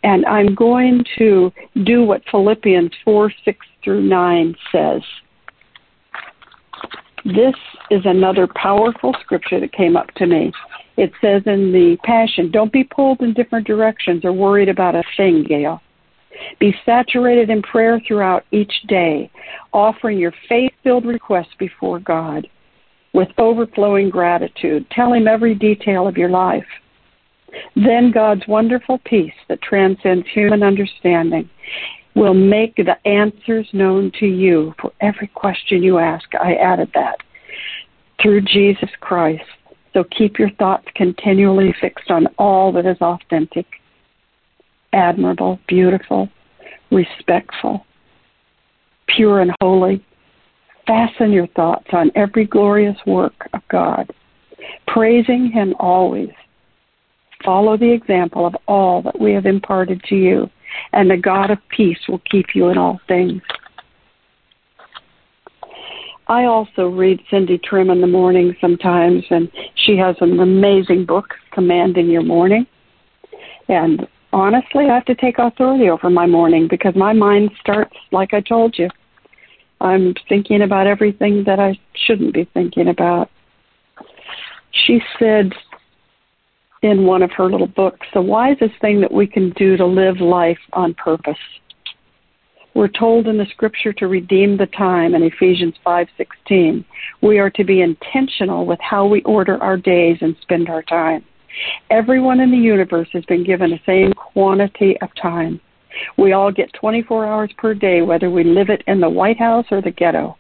And 0.04 0.26
I'm 0.26 0.54
going 0.54 1.04
to 1.18 1.52
do 1.84 2.04
what 2.04 2.22
Philippians 2.30 2.92
4 3.04 3.32
6 3.44 3.66
through 3.84 4.04
9 4.04 4.56
says. 4.72 5.02
This 7.26 7.56
is 7.90 8.02
another 8.06 8.48
powerful 8.56 9.16
scripture 9.22 9.60
that 9.60 9.74
came 9.74 9.98
up 9.98 10.12
to 10.16 10.28
me. 10.28 10.52
It 10.98 11.12
says 11.22 11.42
in 11.46 11.72
the 11.72 11.98
Passion, 12.04 12.52
don't 12.52 12.72
be 12.72 12.84
pulled 12.84 13.22
in 13.22 13.34
different 13.34 13.66
directions 13.66 14.24
or 14.24 14.32
worried 14.32 14.70
about 14.70 14.96
a 14.96 15.04
thing, 15.18 15.44
Gail. 15.44 15.82
Be 16.60 16.76
saturated 16.86 17.50
in 17.50 17.62
prayer 17.62 18.00
throughout 18.06 18.46
each 18.52 18.74
day, 18.88 19.32
offering 19.74 20.20
your 20.20 20.34
faith 20.48 20.74
filled 20.84 21.06
requests 21.06 21.56
before 21.58 22.00
God 22.00 22.48
with 23.14 23.30
overflowing 23.38 24.10
gratitude. 24.10 24.86
Tell 24.92 25.14
Him 25.14 25.28
every 25.28 25.56
detail 25.56 26.08
of 26.08 26.18
your 26.18 26.30
life. 26.30 26.66
Then 27.76 28.12
God's 28.12 28.48
wonderful 28.48 29.00
peace 29.06 29.34
that 29.48 29.62
transcends 29.62 30.28
human 30.34 30.64
understanding 30.64 31.50
will 32.16 32.34
make 32.34 32.76
the 32.78 32.96
answers 33.06 33.68
known 33.74 34.12
to 34.20 34.26
you 34.26 34.74
for 34.82 34.92
every 35.02 35.28
question 35.28 35.84
you 35.84 35.98
ask. 35.98 36.26
I 36.36 36.56
added 36.56 36.90
that. 36.94 37.18
Through 38.22 38.42
Jesus 38.42 38.90
Christ. 39.02 39.44
So 39.94 40.04
keep 40.18 40.40
your 40.40 40.50
thoughts 40.52 40.88
continually 40.96 41.74
fixed 41.80 42.10
on 42.10 42.28
all 42.38 42.72
that 42.74 42.86
is 42.86 42.98
authentic, 43.02 43.66
admirable, 44.94 45.60
beautiful, 45.68 46.30
respectful, 46.92 47.86
pure, 49.08 49.42
and 49.42 49.52
holy. 49.62 50.04
Fasten 50.88 51.32
your 51.32 51.48
thoughts 51.48 51.88
on 51.94 52.12
every 52.16 52.46
glorious 52.46 52.98
work 53.06 53.50
of 53.54 53.62
God, 53.70 54.12
praising 54.88 55.50
Him 55.52 55.76
always. 55.80 56.30
Follow 57.46 57.78
the 57.78 57.92
example 57.92 58.48
of 58.48 58.56
all 58.68 59.04
that 59.04 59.20
we 59.20 59.32
have 59.34 59.46
imparted 59.46 60.04
to 60.10 60.16
you, 60.16 60.50
and 60.94 61.10
the 61.10 61.18
God 61.18 61.52
of 61.52 61.60
peace 61.70 62.00
will 62.10 62.22
keep 62.30 62.48
you 62.56 62.70
in 62.70 62.78
all 62.78 63.00
things. 63.08 63.42
I 66.28 66.46
also 66.46 66.88
read 66.88 67.22
Cindy 67.30 67.60
Trimm 67.60 67.92
in 67.92 68.02
the 68.02 68.08
morning 68.08 68.56
sometimes, 68.60 69.24
and 69.30 69.50
she 69.76 69.96
has 69.98 70.16
an 70.22 70.40
amazing 70.40 71.06
book, 71.06 71.36
Commanding 71.52 72.10
Your 72.10 72.24
Morning. 72.24 72.66
And 73.68 74.08
honestly, 74.34 74.86
I 74.90 74.96
have 74.96 75.06
to 75.06 75.16
take 75.16 75.38
authority 75.38 75.90
over 75.90 76.10
my 76.10 76.26
morning 76.26 76.68
because 76.68 76.96
my 76.96 77.14
mind 77.14 77.52
starts 77.62 77.96
like 78.12 78.34
I 78.34 78.42
told 78.42 78.76
you. 78.78 78.90
I'm 79.82 80.16
thinking 80.28 80.64
about 80.64 80.88
everything 80.88 81.44
that 81.46 81.60
I 81.60 81.78
shouldn't 81.94 82.34
be 82.34 82.50
thinking 82.56 82.88
about. 82.88 83.30
She 84.72 85.00
said 85.20 85.54
in 86.86 87.06
one 87.06 87.22
of 87.22 87.32
her 87.32 87.50
little 87.50 87.68
books, 87.68 88.08
the 88.14 88.22
wisest 88.22 88.80
thing 88.80 89.02
that 89.02 89.12
we 89.12 89.28
can 89.28 89.50
do 89.52 89.76
to 89.76 89.86
live 89.86 90.22
life 90.22 90.60
on 90.74 90.94
purpose 90.94 91.38
we're 92.76 92.90
told 92.90 93.28
in 93.28 93.38
the 93.38 93.46
scripture 93.52 93.94
to 93.94 94.08
redeem 94.08 94.58
the 94.58 94.66
time 94.68 95.16
in 95.16 95.24
Ephesians 95.24 95.76
5:16. 95.84 96.84
We 97.22 97.40
are 97.40 97.50
to 97.52 97.64
be 97.64 97.82
intentional 97.82 98.66
with 98.66 98.80
how 98.82 99.06
we 99.08 99.22
order 99.22 99.58
our 99.64 99.78
days 99.78 100.18
and 100.22 100.36
spend 100.42 100.70
our 100.70 100.84
time. 100.84 101.24
Everyone 101.90 102.42
in 102.42 102.52
the 102.52 102.58
universe 102.58 103.08
has 103.14 103.24
been 103.26 103.46
given 103.46 103.72
the 103.72 103.80
same 103.86 104.12
quantity 104.12 105.00
of 105.00 105.16
time. 105.16 105.62
We 106.18 106.34
all 106.34 106.52
get 106.52 106.74
24 106.74 107.26
hours 107.26 107.54
per 107.54 107.74
day 107.74 108.02
whether 108.02 108.30
we 108.30 108.44
live 108.44 108.70
it 108.70 108.84
in 108.88 109.00
the 109.00 109.10
White 109.10 109.40
House 109.40 109.66
or 109.72 109.80
the 109.80 109.92
ghetto. 109.92 110.36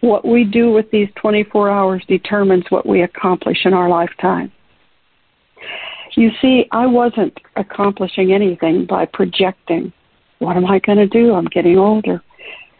What 0.00 0.24
we 0.24 0.42
do 0.42 0.72
with 0.72 0.90
these 0.90 1.08
24 1.14 1.70
hours 1.70 2.04
determines 2.06 2.68
what 2.70 2.86
we 2.86 3.02
accomplish 3.02 3.64
in 3.64 3.72
our 3.72 3.88
lifetime. 3.88 4.50
You 6.16 6.30
see, 6.40 6.66
I 6.72 6.86
wasn't 6.86 7.38
accomplishing 7.56 8.32
anything 8.32 8.86
by 8.86 9.04
projecting 9.04 9.92
what 10.38 10.56
am 10.56 10.66
I 10.66 10.78
going 10.80 10.98
to 10.98 11.06
do? 11.06 11.34
I'm 11.34 11.46
getting 11.46 11.78
older. 11.78 12.22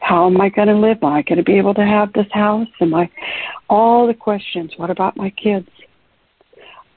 How 0.00 0.26
am 0.26 0.40
I 0.40 0.48
going 0.50 0.68
to 0.68 0.74
live? 0.74 0.98
Am 1.02 1.12
I 1.12 1.22
going 1.22 1.38
to 1.38 1.44
be 1.44 1.56
able 1.56 1.74
to 1.74 1.84
have 1.84 2.12
this 2.12 2.26
house? 2.32 2.68
Am 2.80 2.94
I 2.94 3.10
all 3.68 4.06
the 4.06 4.14
questions? 4.14 4.72
What 4.76 4.90
about 4.90 5.16
my 5.16 5.30
kids? 5.30 5.68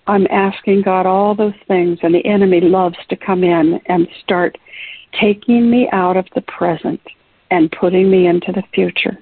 I'm 0.07 0.27
asking 0.29 0.81
God 0.81 1.05
all 1.05 1.35
those 1.35 1.53
things, 1.67 1.99
and 2.01 2.13
the 2.13 2.25
enemy 2.25 2.61
loves 2.61 2.97
to 3.09 3.15
come 3.15 3.43
in 3.43 3.79
and 3.85 4.07
start 4.23 4.57
taking 5.19 5.69
me 5.69 5.87
out 5.91 6.17
of 6.17 6.25
the 6.35 6.41
present 6.41 7.01
and 7.51 7.71
putting 7.71 8.09
me 8.11 8.27
into 8.27 8.51
the 8.51 8.63
future. 8.73 9.17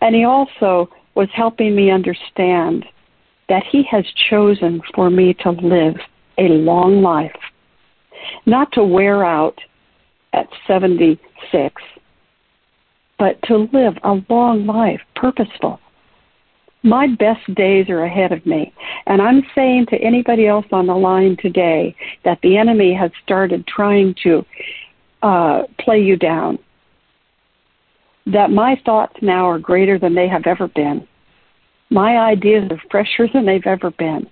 And 0.00 0.14
he 0.14 0.24
also 0.24 0.90
was 1.14 1.28
helping 1.32 1.74
me 1.74 1.90
understand 1.90 2.84
that 3.50 3.64
he 3.70 3.82
has 3.90 4.04
chosen 4.30 4.80
for 4.94 5.10
me 5.10 5.34
to 5.34 5.50
live 5.50 5.96
a 6.38 6.48
long 6.48 7.02
life, 7.02 7.36
not 8.46 8.70
to 8.72 8.84
wear 8.84 9.24
out 9.24 9.58
at 10.32 10.48
76, 10.68 11.82
but 13.18 13.42
to 13.42 13.68
live 13.72 13.98
a 14.04 14.22
long 14.30 14.66
life, 14.66 15.00
purposeful. 15.16 15.80
My 16.84 17.08
best 17.08 17.52
days 17.56 17.90
are 17.90 18.04
ahead 18.04 18.30
of 18.30 18.46
me. 18.46 18.72
And 19.06 19.20
I'm 19.20 19.42
saying 19.54 19.86
to 19.86 19.96
anybody 19.96 20.46
else 20.46 20.66
on 20.70 20.86
the 20.86 20.94
line 20.94 21.36
today 21.42 21.94
that 22.24 22.38
the 22.42 22.56
enemy 22.56 22.94
has 22.94 23.10
started 23.22 23.66
trying 23.66 24.14
to 24.22 24.46
uh, 25.22 25.62
play 25.80 26.00
you 26.00 26.16
down. 26.16 26.58
That 28.26 28.50
my 28.50 28.80
thoughts 28.86 29.16
now 29.20 29.50
are 29.50 29.58
greater 29.58 29.98
than 29.98 30.14
they 30.14 30.28
have 30.28 30.46
ever 30.46 30.68
been. 30.68 31.06
My 31.90 32.18
ideas 32.18 32.70
are 32.70 32.82
fresher 32.90 33.28
than 33.32 33.44
they've 33.44 33.66
ever 33.66 33.90
been. 33.90 34.26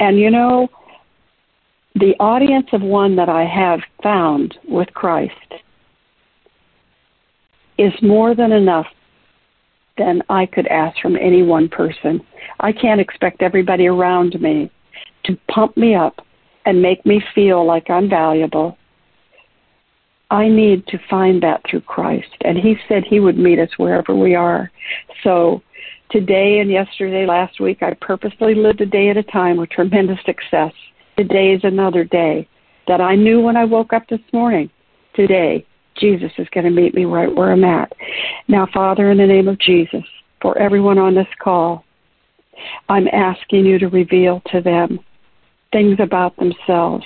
And 0.00 0.18
you 0.18 0.30
know, 0.30 0.68
the 1.94 2.14
audience 2.20 2.66
of 2.72 2.82
one 2.82 3.16
that 3.16 3.28
I 3.28 3.44
have 3.44 3.80
found 4.02 4.56
with 4.68 4.92
Christ 4.94 5.32
is 7.78 7.92
more 8.02 8.34
than 8.34 8.52
enough 8.52 8.86
than 9.98 10.22
I 10.28 10.46
could 10.46 10.66
ask 10.66 10.98
from 11.00 11.16
any 11.16 11.42
one 11.42 11.68
person. 11.68 12.20
I 12.60 12.72
can't 12.72 13.00
expect 13.00 13.42
everybody 13.42 13.86
around 13.86 14.40
me 14.40 14.70
to 15.24 15.38
pump 15.48 15.76
me 15.76 15.94
up 15.94 16.24
and 16.66 16.82
make 16.82 17.04
me 17.06 17.22
feel 17.34 17.64
like 17.64 17.88
I'm 17.88 18.08
valuable. 18.08 18.76
I 20.30 20.48
need 20.48 20.86
to 20.88 20.98
find 21.08 21.42
that 21.42 21.62
through 21.68 21.82
Christ. 21.82 22.34
And 22.42 22.58
He 22.58 22.76
said 22.88 23.04
He 23.04 23.20
would 23.20 23.38
meet 23.38 23.58
us 23.58 23.70
wherever 23.76 24.14
we 24.14 24.34
are. 24.34 24.70
So 25.22 25.62
today 26.10 26.58
and 26.60 26.70
yesterday, 26.70 27.26
last 27.26 27.60
week, 27.60 27.82
I 27.82 27.94
purposely 28.00 28.54
lived 28.54 28.80
a 28.80 28.86
day 28.86 29.10
at 29.10 29.16
a 29.16 29.22
time 29.22 29.56
with 29.56 29.70
tremendous 29.70 30.18
success. 30.24 30.72
Today 31.16 31.52
is 31.52 31.60
another 31.64 32.04
day 32.04 32.48
that 32.88 33.00
I 33.00 33.14
knew 33.14 33.40
when 33.40 33.56
I 33.56 33.64
woke 33.64 33.92
up 33.92 34.06
this 34.08 34.20
morning. 34.32 34.70
Today, 35.14 35.66
Jesus 35.98 36.30
is 36.38 36.48
going 36.50 36.64
to 36.64 36.70
meet 36.70 36.94
me 36.94 37.04
right 37.04 37.34
where 37.34 37.52
I'm 37.52 37.64
at. 37.64 37.92
Now, 38.48 38.66
Father, 38.72 39.10
in 39.10 39.18
the 39.18 39.26
name 39.26 39.48
of 39.48 39.58
Jesus, 39.58 40.04
for 40.40 40.56
everyone 40.58 40.98
on 40.98 41.14
this 41.14 41.26
call, 41.42 41.84
I'm 42.88 43.08
asking 43.08 43.66
you 43.66 43.78
to 43.78 43.88
reveal 43.88 44.42
to 44.52 44.60
them 44.60 45.00
things 45.72 45.98
about 46.00 46.36
themselves 46.36 47.04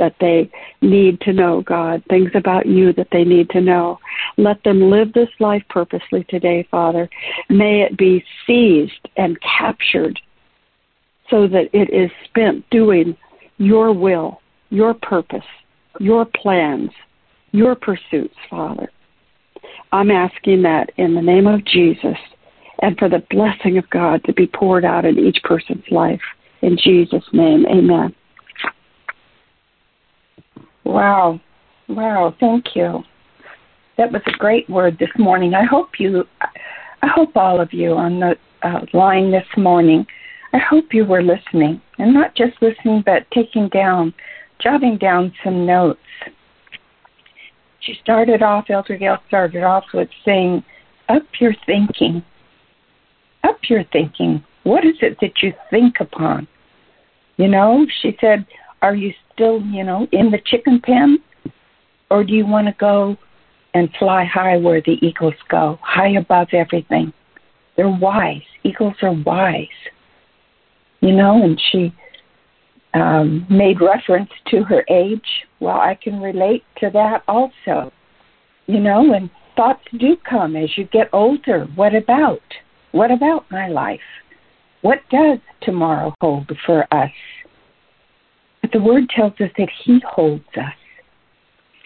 that 0.00 0.16
they 0.18 0.50
need 0.80 1.20
to 1.20 1.32
know, 1.32 1.60
God, 1.60 2.02
things 2.08 2.30
about 2.34 2.66
you 2.66 2.92
that 2.94 3.08
they 3.12 3.22
need 3.22 3.50
to 3.50 3.60
know. 3.60 3.98
Let 4.38 4.64
them 4.64 4.90
live 4.90 5.12
this 5.12 5.28
life 5.38 5.62
purposely 5.68 6.24
today, 6.24 6.66
Father. 6.70 7.08
May 7.48 7.82
it 7.82 7.96
be 7.96 8.24
seized 8.46 9.08
and 9.16 9.38
captured 9.42 10.18
so 11.28 11.46
that 11.46 11.68
it 11.72 11.92
is 11.92 12.10
spent 12.24 12.68
doing 12.70 13.16
your 13.58 13.92
will, 13.92 14.40
your 14.70 14.94
purpose, 14.94 15.44
your 16.00 16.24
plans, 16.24 16.90
your 17.52 17.74
pursuits, 17.74 18.34
Father. 18.48 18.90
I'm 19.92 20.10
asking 20.10 20.62
that 20.62 20.90
in 20.96 21.14
the 21.14 21.22
name 21.22 21.46
of 21.46 21.64
Jesus 21.64 22.16
and 22.80 22.96
for 22.98 23.08
the 23.08 23.22
blessing 23.30 23.76
of 23.76 23.88
God 23.90 24.24
to 24.24 24.32
be 24.32 24.46
poured 24.46 24.84
out 24.84 25.04
in 25.04 25.18
each 25.18 25.38
person's 25.44 25.84
life. 25.90 26.20
In 26.62 26.78
Jesus' 26.82 27.24
name, 27.32 27.66
amen. 27.66 28.14
Wow. 30.84 31.40
Wow. 31.88 32.34
Thank 32.40 32.74
you. 32.74 33.02
That 33.98 34.12
was 34.12 34.22
a 34.26 34.38
great 34.38 34.68
word 34.70 34.98
this 34.98 35.10
morning. 35.18 35.54
I 35.54 35.64
hope 35.64 35.98
you, 35.98 36.24
I 37.02 37.06
hope 37.06 37.36
all 37.36 37.60
of 37.60 37.72
you 37.72 37.92
on 37.92 38.20
the 38.20 38.36
uh, 38.62 38.80
line 38.92 39.30
this 39.30 39.46
morning, 39.56 40.06
I 40.52 40.58
hope 40.58 40.92
you 40.92 41.04
were 41.04 41.22
listening 41.22 41.80
and 41.98 42.12
not 42.12 42.34
just 42.34 42.60
listening, 42.60 43.02
but 43.04 43.30
taking 43.32 43.68
down, 43.68 44.12
jotting 44.60 44.98
down 44.98 45.32
some 45.44 45.66
notes. 45.66 46.00
She 47.80 47.94
started 48.02 48.42
off, 48.42 48.66
Elder 48.68 48.96
Gail 48.96 49.18
started 49.28 49.62
off 49.62 49.84
with 49.94 50.08
saying, 50.24 50.64
up 51.08 51.22
your 51.40 51.54
thinking. 51.66 52.22
Up 53.44 53.58
your 53.68 53.84
thinking. 53.92 54.44
What 54.64 54.84
is 54.84 54.96
it 55.00 55.16
that 55.20 55.42
you 55.42 55.52
think 55.70 55.96
upon? 56.00 56.46
You 57.36 57.48
know, 57.48 57.86
she 58.02 58.16
said, 58.20 58.46
are 58.82 58.94
you 58.94 59.12
still, 59.32 59.60
you 59.62 59.84
know, 59.84 60.06
in 60.12 60.30
the 60.30 60.38
chicken 60.44 60.80
pen? 60.82 61.18
Or 62.10 62.24
do 62.24 62.32
you 62.32 62.46
want 62.46 62.66
to 62.66 62.74
go 62.78 63.16
and 63.74 63.88
fly 63.98 64.24
high 64.24 64.56
where 64.56 64.80
the 64.80 64.98
eagles 65.00 65.34
go, 65.48 65.78
high 65.82 66.10
above 66.10 66.48
everything? 66.52 67.12
They're 67.76 67.88
wise. 67.88 68.42
Eagles 68.64 68.96
are 69.02 69.12
wise. 69.12 69.66
You 71.00 71.12
know, 71.12 71.42
and 71.42 71.60
she 71.70 71.94
um, 72.94 73.46
made 73.48 73.80
reference 73.80 74.30
to 74.48 74.62
her 74.64 74.84
age. 74.90 75.46
Well, 75.60 75.76
I 75.76 75.96
can 76.02 76.20
relate 76.20 76.64
to 76.78 76.90
that 76.92 77.22
also. 77.28 77.92
You 78.66 78.80
know, 78.80 79.14
and 79.14 79.30
thoughts 79.56 79.84
do 79.98 80.16
come 80.28 80.56
as 80.56 80.76
you 80.76 80.84
get 80.84 81.08
older. 81.12 81.66
What 81.74 81.94
about? 81.94 82.42
What 82.92 83.10
about 83.10 83.50
my 83.50 83.68
life? 83.68 84.00
What 84.82 84.98
does 85.10 85.38
tomorrow 85.62 86.14
hold 86.20 86.50
for 86.66 86.86
us? 86.92 87.10
But 88.62 88.72
the 88.72 88.80
word 88.80 89.08
tells 89.14 89.32
us 89.40 89.50
that 89.56 89.68
He 89.84 90.00
holds 90.06 90.44
us 90.56 90.74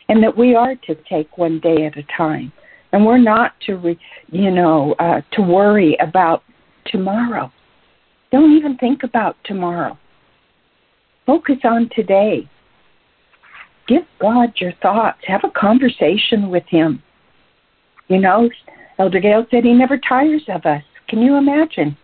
and 0.09 0.23
that 0.23 0.37
we 0.37 0.55
are 0.55 0.75
to 0.75 0.95
take 1.09 1.39
one 1.39 1.61
day 1.61 1.87
at 1.87 1.97
a 1.97 2.03
time. 2.17 2.53
And 2.93 3.05
we're 3.05 3.19
not 3.19 3.53
to, 3.67 3.77
re, 3.77 3.99
you 4.31 4.51
know, 4.51 4.95
uh, 4.99 5.21
to 5.33 5.43
worry 5.43 5.97
about 6.01 6.43
tomorrow. 6.87 7.51
Don't 8.31 8.57
even 8.57 8.77
think 8.77 9.03
about 9.03 9.37
tomorrow. 9.45 9.99
Focus 11.27 11.57
on 11.65 11.91
today. 11.95 12.49
Give 13.89 14.03
God 14.21 14.51
your 14.57 14.73
thoughts. 14.83 15.19
Have 15.27 15.43
a 15.45 15.59
conversation 15.59 16.51
with 16.51 16.65
Him. 16.69 17.03
You 18.09 18.21
know, 18.21 18.49
Elder 18.99 19.21
Gail 19.21 19.47
said 19.51 19.65
He 19.65 19.73
never 19.73 19.99
tires 19.99 20.45
of 20.49 20.65
us. 20.67 20.83
Can 21.09 21.21
you 21.21 21.37
imagine? 21.37 21.97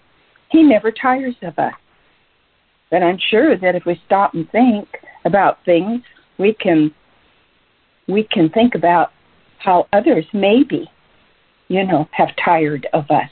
He 0.50 0.62
never 0.62 0.90
tires 0.90 1.36
of 1.42 1.58
us. 1.58 1.74
But 2.90 3.02
I'm 3.02 3.18
sure 3.30 3.56
that 3.56 3.74
if 3.74 3.84
we 3.84 4.00
stop 4.06 4.34
and 4.34 4.50
think 4.50 4.88
about 5.24 5.64
things, 5.64 6.02
we 6.38 6.54
can 6.54 6.92
we 8.08 8.24
can 8.24 8.50
think 8.50 8.74
about 8.74 9.12
how 9.58 9.86
others 9.92 10.24
maybe, 10.32 10.90
you 11.68 11.86
know, 11.86 12.08
have 12.12 12.30
tired 12.44 12.88
of 12.92 13.04
us, 13.10 13.30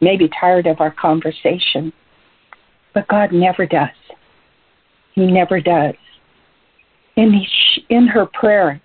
maybe 0.00 0.28
tired 0.38 0.66
of 0.66 0.80
our 0.80 0.90
conversation. 0.90 1.92
But 2.92 3.08
God 3.08 3.32
never 3.32 3.64
does. 3.64 3.88
He 5.14 5.26
never 5.26 5.60
does. 5.60 5.94
In, 7.16 7.32
he, 7.32 7.84
in 7.88 8.06
her 8.08 8.26
prayer, 8.26 8.80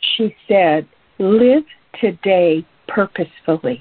she 0.00 0.34
said, 0.48 0.88
Live 1.18 1.64
today 2.00 2.64
purposefully. 2.86 3.80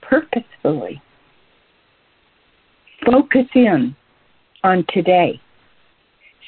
Purposefully. 0.00 1.02
Focus 3.10 3.46
in 3.54 3.96
on 4.64 4.84
today. 4.90 5.40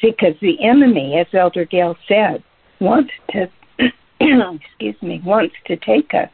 See, 0.01 0.11
because 0.11 0.35
the 0.42 0.62
enemy, 0.62 1.16
as 1.18 1.27
Elder 1.33 1.64
Gail 1.64 1.96
said, 2.07 2.42
wants 2.81 3.12
to, 3.31 3.49
excuse 4.20 5.01
me, 5.01 5.23
wants 5.25 5.55
to 5.66 5.77
take 5.77 6.12
us 6.12 6.31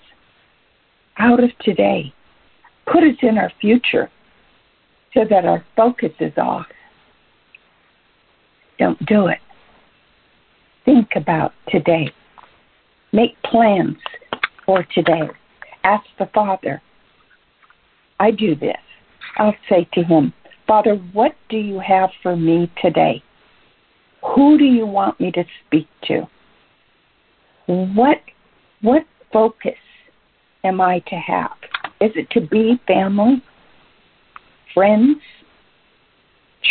out 1.19 1.43
of 1.43 1.51
today, 1.61 2.12
put 2.93 3.05
us 3.05 3.17
in 3.23 3.39
our 3.39 3.53
future, 3.61 4.11
so 5.15 5.25
that 5.31 5.45
our 5.45 5.65
focus 5.77 6.12
is 6.19 6.33
off. 6.37 6.67
Don't 8.81 9.05
do 9.07 9.29
it. 9.29 9.39
Think 10.85 11.11
about 11.15 11.53
today. 11.69 12.11
Make 13.12 13.41
plans 13.45 13.97
for 14.65 14.85
today. 14.93 15.29
Ask 15.85 16.05
the 16.19 16.29
Father. 16.35 16.83
I 18.19 18.33
do 18.33 18.57
this. 18.57 18.77
I'll 19.37 19.55
say 19.68 19.87
to 19.94 20.03
him, 20.03 20.33
Father, 20.66 20.96
what 21.12 21.35
do 21.49 21.57
you 21.57 21.81
have 21.81 22.11
for 22.22 22.37
me 22.37 22.70
today? 22.83 23.22
Who 24.35 24.59
do 24.59 24.64
you 24.64 24.87
want 24.87 25.20
me 25.20 25.31
to 25.33 25.44
speak 25.66 25.87
to? 26.05 26.27
What 27.66 28.18
what 28.83 29.05
focus 29.33 29.79
am 30.64 30.81
I 30.81 31.01
to 31.01 31.16
have? 31.16 31.57
Is 32.01 32.12
it 32.14 32.29
to 32.31 32.40
be 32.40 32.81
family, 32.87 33.42
friends, 34.75 35.18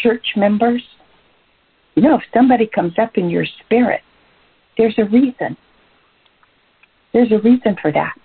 church 0.04 0.26
members? 0.36 0.84
You 1.96 2.04
know, 2.04 2.16
if 2.16 2.24
somebody 2.34 2.68
comes 2.68 2.94
up 3.02 3.12
in 3.16 3.30
your 3.30 3.46
spirit, 3.64 4.02
there's 4.78 4.96
a 4.98 5.06
reason. 5.06 5.56
There's 7.14 7.32
a 7.32 7.40
reason 7.40 7.78
for 7.82 7.92
that. 7.94 8.18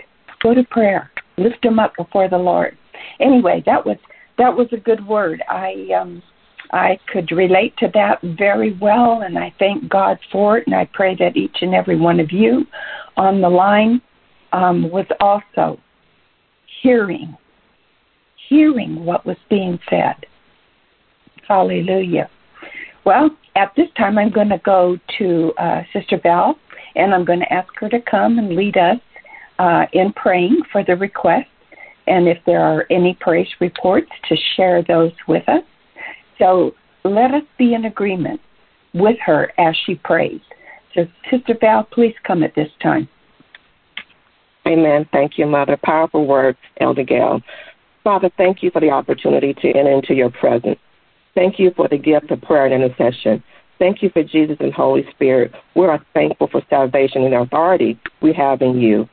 Go 0.42 0.54
to 0.54 0.64
prayer. 0.64 1.10
Lift 1.38 1.62
them 1.62 1.78
up 1.78 1.92
before 1.96 2.28
the 2.28 2.38
Lord. 2.38 2.76
Anyway, 3.20 3.62
that 3.66 3.86
was 3.86 3.96
that 4.38 4.54
was 4.54 4.68
a 4.72 4.76
good 4.76 5.06
word. 5.06 5.42
I 5.48 5.88
um, 5.98 6.22
I 6.72 6.98
could 7.12 7.30
relate 7.32 7.76
to 7.78 7.90
that 7.94 8.20
very 8.38 8.76
well, 8.80 9.22
and 9.22 9.38
I 9.38 9.52
thank 9.58 9.88
God 9.88 10.18
for 10.30 10.58
it. 10.58 10.66
And 10.66 10.74
I 10.74 10.88
pray 10.92 11.16
that 11.16 11.36
each 11.36 11.56
and 11.62 11.74
every 11.74 11.96
one 11.98 12.20
of 12.20 12.30
you 12.30 12.64
on 13.16 13.40
the 13.40 13.48
line 13.48 14.00
um, 14.52 14.90
was 14.90 15.06
also 15.20 15.78
hearing, 16.82 17.36
hearing 18.48 19.04
what 19.04 19.26
was 19.26 19.36
being 19.48 19.78
said. 19.88 20.14
Hallelujah. 21.48 22.30
Well, 23.04 23.30
at 23.56 23.72
this 23.76 23.88
time, 23.96 24.18
I'm 24.18 24.30
going 24.30 24.50
to 24.50 24.60
go 24.64 24.96
to 25.18 25.52
uh, 25.58 25.82
Sister 25.92 26.20
Val, 26.22 26.56
and 26.94 27.12
I'm 27.12 27.24
going 27.24 27.40
to 27.40 27.52
ask 27.52 27.68
her 27.80 27.88
to 27.88 28.00
come 28.00 28.38
and 28.38 28.54
lead 28.54 28.76
us 28.76 28.98
uh, 29.58 29.86
in 29.92 30.12
praying 30.12 30.60
for 30.70 30.84
the 30.84 30.96
request 30.96 31.48
and 32.10 32.26
if 32.26 32.38
there 32.44 32.60
are 32.60 32.86
any 32.90 33.16
praise 33.20 33.48
reports, 33.60 34.10
to 34.28 34.36
share 34.56 34.82
those 34.82 35.12
with 35.28 35.48
us. 35.48 35.62
So 36.38 36.74
let 37.04 37.32
us 37.32 37.44
be 37.56 37.74
in 37.74 37.84
agreement 37.84 38.40
with 38.92 39.16
her 39.24 39.52
as 39.58 39.76
she 39.86 39.94
prays. 39.94 40.40
So, 40.94 41.06
Sister 41.30 41.56
Val, 41.60 41.84
please 41.84 42.14
come 42.26 42.42
at 42.42 42.54
this 42.56 42.68
time. 42.82 43.08
Amen. 44.66 45.08
Thank 45.12 45.38
you, 45.38 45.46
Mother. 45.46 45.78
Powerful 45.82 46.26
words, 46.26 46.58
Elder 46.80 47.04
Gail. 47.04 47.40
Father, 48.02 48.28
thank 48.36 48.60
you 48.62 48.72
for 48.72 48.80
the 48.80 48.90
opportunity 48.90 49.54
to 49.54 49.68
enter 49.68 49.92
into 49.92 50.14
your 50.14 50.30
presence. 50.30 50.78
Thank 51.36 51.60
you 51.60 51.70
for 51.76 51.86
the 51.86 51.96
gift 51.96 52.32
of 52.32 52.42
prayer 52.42 52.66
and 52.66 52.82
intercession. 52.82 53.42
Thank 53.78 54.02
you 54.02 54.10
for 54.10 54.24
Jesus 54.24 54.56
and 54.58 54.72
Holy 54.74 55.04
Spirit. 55.12 55.52
We 55.76 55.86
are 55.86 56.04
thankful 56.12 56.48
for 56.50 56.62
salvation 56.68 57.22
and 57.22 57.34
authority 57.34 58.00
we 58.20 58.32
have 58.32 58.62
in 58.62 58.80
you. 58.80 59.08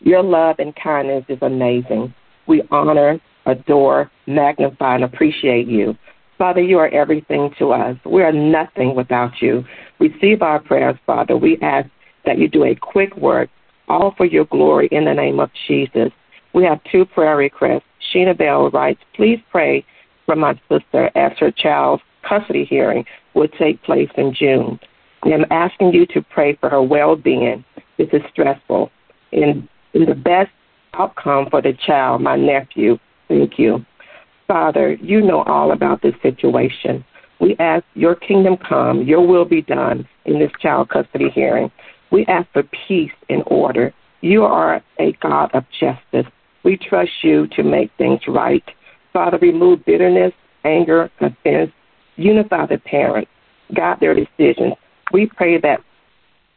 Your 0.00 0.22
love 0.22 0.56
and 0.58 0.74
kindness 0.74 1.24
is 1.28 1.38
amazing. 1.42 2.14
We 2.46 2.62
honor, 2.70 3.20
adore, 3.46 4.10
magnify, 4.26 4.96
and 4.96 5.04
appreciate 5.04 5.66
you. 5.66 5.96
Father, 6.38 6.60
you 6.60 6.78
are 6.78 6.88
everything 6.88 7.50
to 7.58 7.72
us. 7.72 7.96
We 8.04 8.22
are 8.22 8.32
nothing 8.32 8.94
without 8.96 9.40
you. 9.40 9.64
Receive 10.00 10.42
our 10.42 10.58
prayers, 10.58 10.96
Father. 11.06 11.36
We 11.36 11.58
ask 11.62 11.88
that 12.24 12.38
you 12.38 12.48
do 12.48 12.64
a 12.64 12.74
quick 12.74 13.16
work, 13.16 13.48
all 13.88 14.14
for 14.16 14.26
your 14.26 14.46
glory 14.46 14.88
in 14.90 15.04
the 15.04 15.14
name 15.14 15.38
of 15.38 15.50
Jesus. 15.68 16.10
We 16.54 16.64
have 16.64 16.80
two 16.90 17.04
prayer 17.04 17.36
requests. 17.36 17.84
Sheena 18.12 18.36
Bell 18.36 18.70
writes, 18.70 19.00
Please 19.14 19.38
pray 19.50 19.84
for 20.26 20.36
my 20.36 20.60
sister 20.68 21.10
as 21.14 21.32
her 21.38 21.50
child's 21.50 22.02
custody 22.28 22.64
hearing 22.64 23.04
will 23.34 23.48
take 23.48 23.82
place 23.82 24.10
in 24.16 24.34
June. 24.34 24.78
I'm 25.24 25.46
asking 25.50 25.92
you 25.92 26.06
to 26.06 26.22
pray 26.22 26.56
for 26.56 26.68
her 26.68 26.82
well 26.82 27.14
being. 27.16 27.64
This 27.98 28.08
is 28.12 28.22
stressful. 28.32 28.90
In, 29.30 29.68
in 29.94 30.06
the 30.06 30.14
best 30.14 30.50
outcome 30.94 31.48
for 31.50 31.62
the 31.62 31.72
child, 31.86 32.22
my 32.22 32.36
nephew. 32.36 32.98
Thank 33.28 33.58
you. 33.58 33.84
Father, 34.46 34.94
you 34.94 35.22
know 35.22 35.42
all 35.42 35.72
about 35.72 36.02
this 36.02 36.14
situation. 36.22 37.04
We 37.40 37.56
ask 37.58 37.84
your 37.94 38.14
kingdom 38.14 38.56
come, 38.56 39.02
your 39.02 39.26
will 39.26 39.44
be 39.44 39.62
done 39.62 40.06
in 40.26 40.38
this 40.38 40.52
child 40.60 40.90
custody 40.90 41.30
hearing. 41.30 41.70
We 42.10 42.26
ask 42.26 42.48
for 42.52 42.62
peace 42.86 43.12
and 43.28 43.42
order. 43.46 43.92
You 44.20 44.44
are 44.44 44.82
a 45.00 45.12
God 45.20 45.50
of 45.54 45.64
justice. 45.80 46.30
We 46.64 46.76
trust 46.76 47.10
you 47.22 47.48
to 47.56 47.62
make 47.62 47.90
things 47.98 48.20
right. 48.28 48.62
Father, 49.12 49.38
remove 49.38 49.84
bitterness, 49.84 50.32
anger, 50.64 51.10
offense. 51.20 51.72
Unify 52.16 52.66
the 52.66 52.78
parents. 52.78 53.30
Guide 53.74 53.98
their 54.00 54.14
decisions. 54.14 54.74
We 55.12 55.26
pray 55.26 55.58
that 55.60 55.80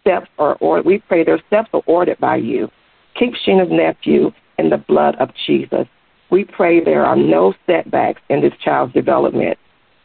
steps 0.02 0.30
are 0.38 0.56
or 0.60 0.82
we 0.84 1.00
pray 1.00 1.24
their 1.24 1.42
steps 1.48 1.70
are 1.74 1.82
ordered 1.88 2.20
by 2.20 2.36
you. 2.36 2.70
Keep 3.16 3.34
Sheena's 3.46 3.72
nephew 3.72 4.32
in 4.58 4.70
the 4.70 4.78
blood 4.78 5.16
of 5.20 5.30
Jesus. 5.46 5.88
We 6.32 6.44
pray 6.44 6.84
there 6.84 7.06
are 7.06 7.16
no 7.16 7.54
setbacks 7.66 8.22
in 8.30 8.42
this 8.42 8.54
child's 8.64 8.94
development. 8.94 9.58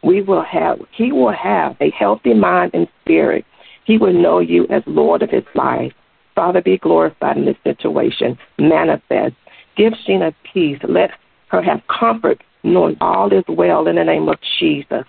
We 0.03 0.23
will 0.23 0.45
have 0.45 0.79
he 0.93 1.13
will 1.13 1.33
have 1.33 1.77
a 1.81 1.91
healthy 1.91 2.35
mind 2.35 2.73
and 2.75 2.89
spirit. 3.03 3.45
He 3.85 3.99
will 3.99 4.13
know 4.13 4.39
you 4.39 4.67
as 4.69 4.83
Lord 4.87 5.23
of 5.23 5.31
his 5.31 5.45
life. 5.55 5.93
Father, 6.35 6.63
be 6.63 6.79
glorified 6.79 7.37
in 7.37 7.45
this 7.45 7.57
situation. 7.65 8.39
Manifest. 8.59 9.35
Give 9.77 9.93
Sheena 10.07 10.35
peace. 10.53 10.79
Let 10.89 11.11
her 11.49 11.63
have 11.63 11.81
comfort, 11.89 12.43
knowing 12.63 12.97
all 13.01 13.33
is 13.33 13.45
well 13.49 13.89
in 13.89 13.97
the 13.97 14.05
name 14.05 14.29
of 14.29 14.39
Jesus. 14.59 15.05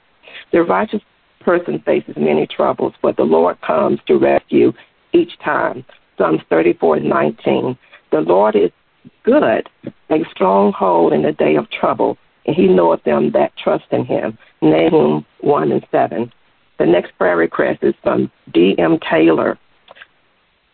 The 0.51 0.63
righteous 0.63 1.01
person 1.41 1.81
faces 1.85 2.15
many 2.17 2.47
troubles, 2.47 2.93
but 3.01 3.17
the 3.17 3.23
Lord 3.23 3.59
comes 3.61 3.99
to 4.07 4.17
rescue 4.17 4.73
each 5.13 5.37
time. 5.43 5.85
Psalms 6.17 6.41
34 6.49 6.99
19. 6.99 7.77
The 8.11 8.21
Lord 8.21 8.55
is 8.55 8.71
good, 9.23 9.69
a 10.09 10.23
stronghold 10.31 11.13
in 11.13 11.21
the 11.21 11.31
day 11.31 11.55
of 11.55 11.69
trouble, 11.69 12.17
and 12.45 12.55
he 12.55 12.67
knoweth 12.67 13.03
them 13.03 13.31
that 13.31 13.55
trust 13.57 13.85
in 13.91 14.05
him. 14.05 14.37
Nahum 14.61 15.25
1 15.39 15.71
and 15.71 15.85
7. 15.91 16.31
The 16.77 16.85
next 16.85 17.17
prayer 17.17 17.37
request 17.37 17.83
is 17.83 17.93
from 18.03 18.31
D.M. 18.53 18.99
Taylor, 19.09 19.57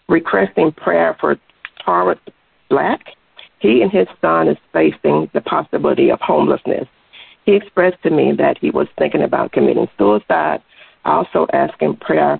requesting 0.09 0.71
prayer 0.71 1.15
for 1.19 1.37
Taurus 1.83 2.19
Black. 2.69 3.01
He 3.59 3.81
and 3.81 3.91
his 3.91 4.07
son 4.21 4.47
is 4.47 4.57
facing 4.73 5.29
the 5.33 5.41
possibility 5.41 6.09
of 6.09 6.19
homelessness. 6.21 6.87
He 7.45 7.55
expressed 7.55 8.01
to 8.03 8.09
me 8.09 8.33
that 8.37 8.57
he 8.57 8.71
was 8.71 8.87
thinking 8.97 9.23
about 9.23 9.51
committing 9.51 9.87
suicide, 9.97 10.61
also 11.05 11.47
asking 11.53 11.97
prayer 11.97 12.39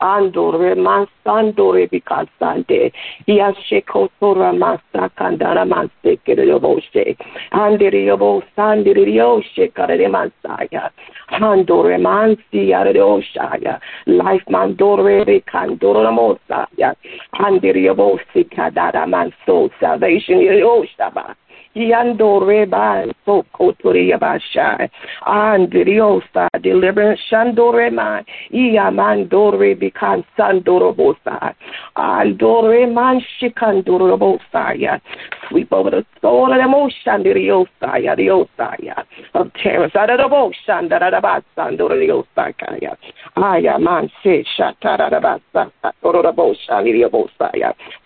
Andore 0.00 0.74
mansandore 0.74 1.88
bikasande. 1.90 2.92
Yasheko 3.26 4.08
tora 4.20 4.52
masa 4.52 5.08
kandara 5.16 5.64
manse 5.64 6.16
kiriyoboshe. 6.24 7.16
Andiriyobo 7.52 8.42
sandiriyoshe 8.56 9.72
karere 9.72 10.08
mansaya. 10.08 10.90
Handore 11.28 11.98
mansi 11.98 12.70
yareoshaya. 12.70 13.80
Life 14.06 14.44
mandore 14.50 15.24
bikandora 15.24 16.10
mosaya. 16.12 16.94
Andiriyobosi 17.32 18.44
kadara 18.54 19.06
manso. 19.06 19.70
Salvation 19.80 20.40
yoshaba. 20.40 21.34
Yandore 21.76 22.68
ban 22.70 23.12
so 23.26 23.44
kotoria 23.54 24.18
bashai. 24.18 24.88
Andriosa 25.26 26.48
deliverance 26.62 27.20
shandore 27.30 27.92
man. 27.92 28.24
Iamandore 28.50 29.74
bikan 29.76 30.24
sandorobosa. 30.38 31.54
Andore 31.96 32.90
man 32.90 33.20
shikandorobosaya. 33.38 35.00
Sweep 35.48 35.72
over 35.72 35.90
the 35.90 36.06
soul 36.22 36.50
of 36.50 36.58
the 36.58 36.66
motion 36.66 37.22
diriosaya 37.22 38.16
diosaya. 38.16 39.04
Of 39.34 39.52
terror. 39.62 39.90
Sadarabosan 39.90 40.88
darabasandoriosakaya. 40.88 42.96
Aya 43.36 43.78
man 43.78 44.10
se 44.22 44.44
shatarabasa. 44.56 45.70
Torobosha 46.02 46.86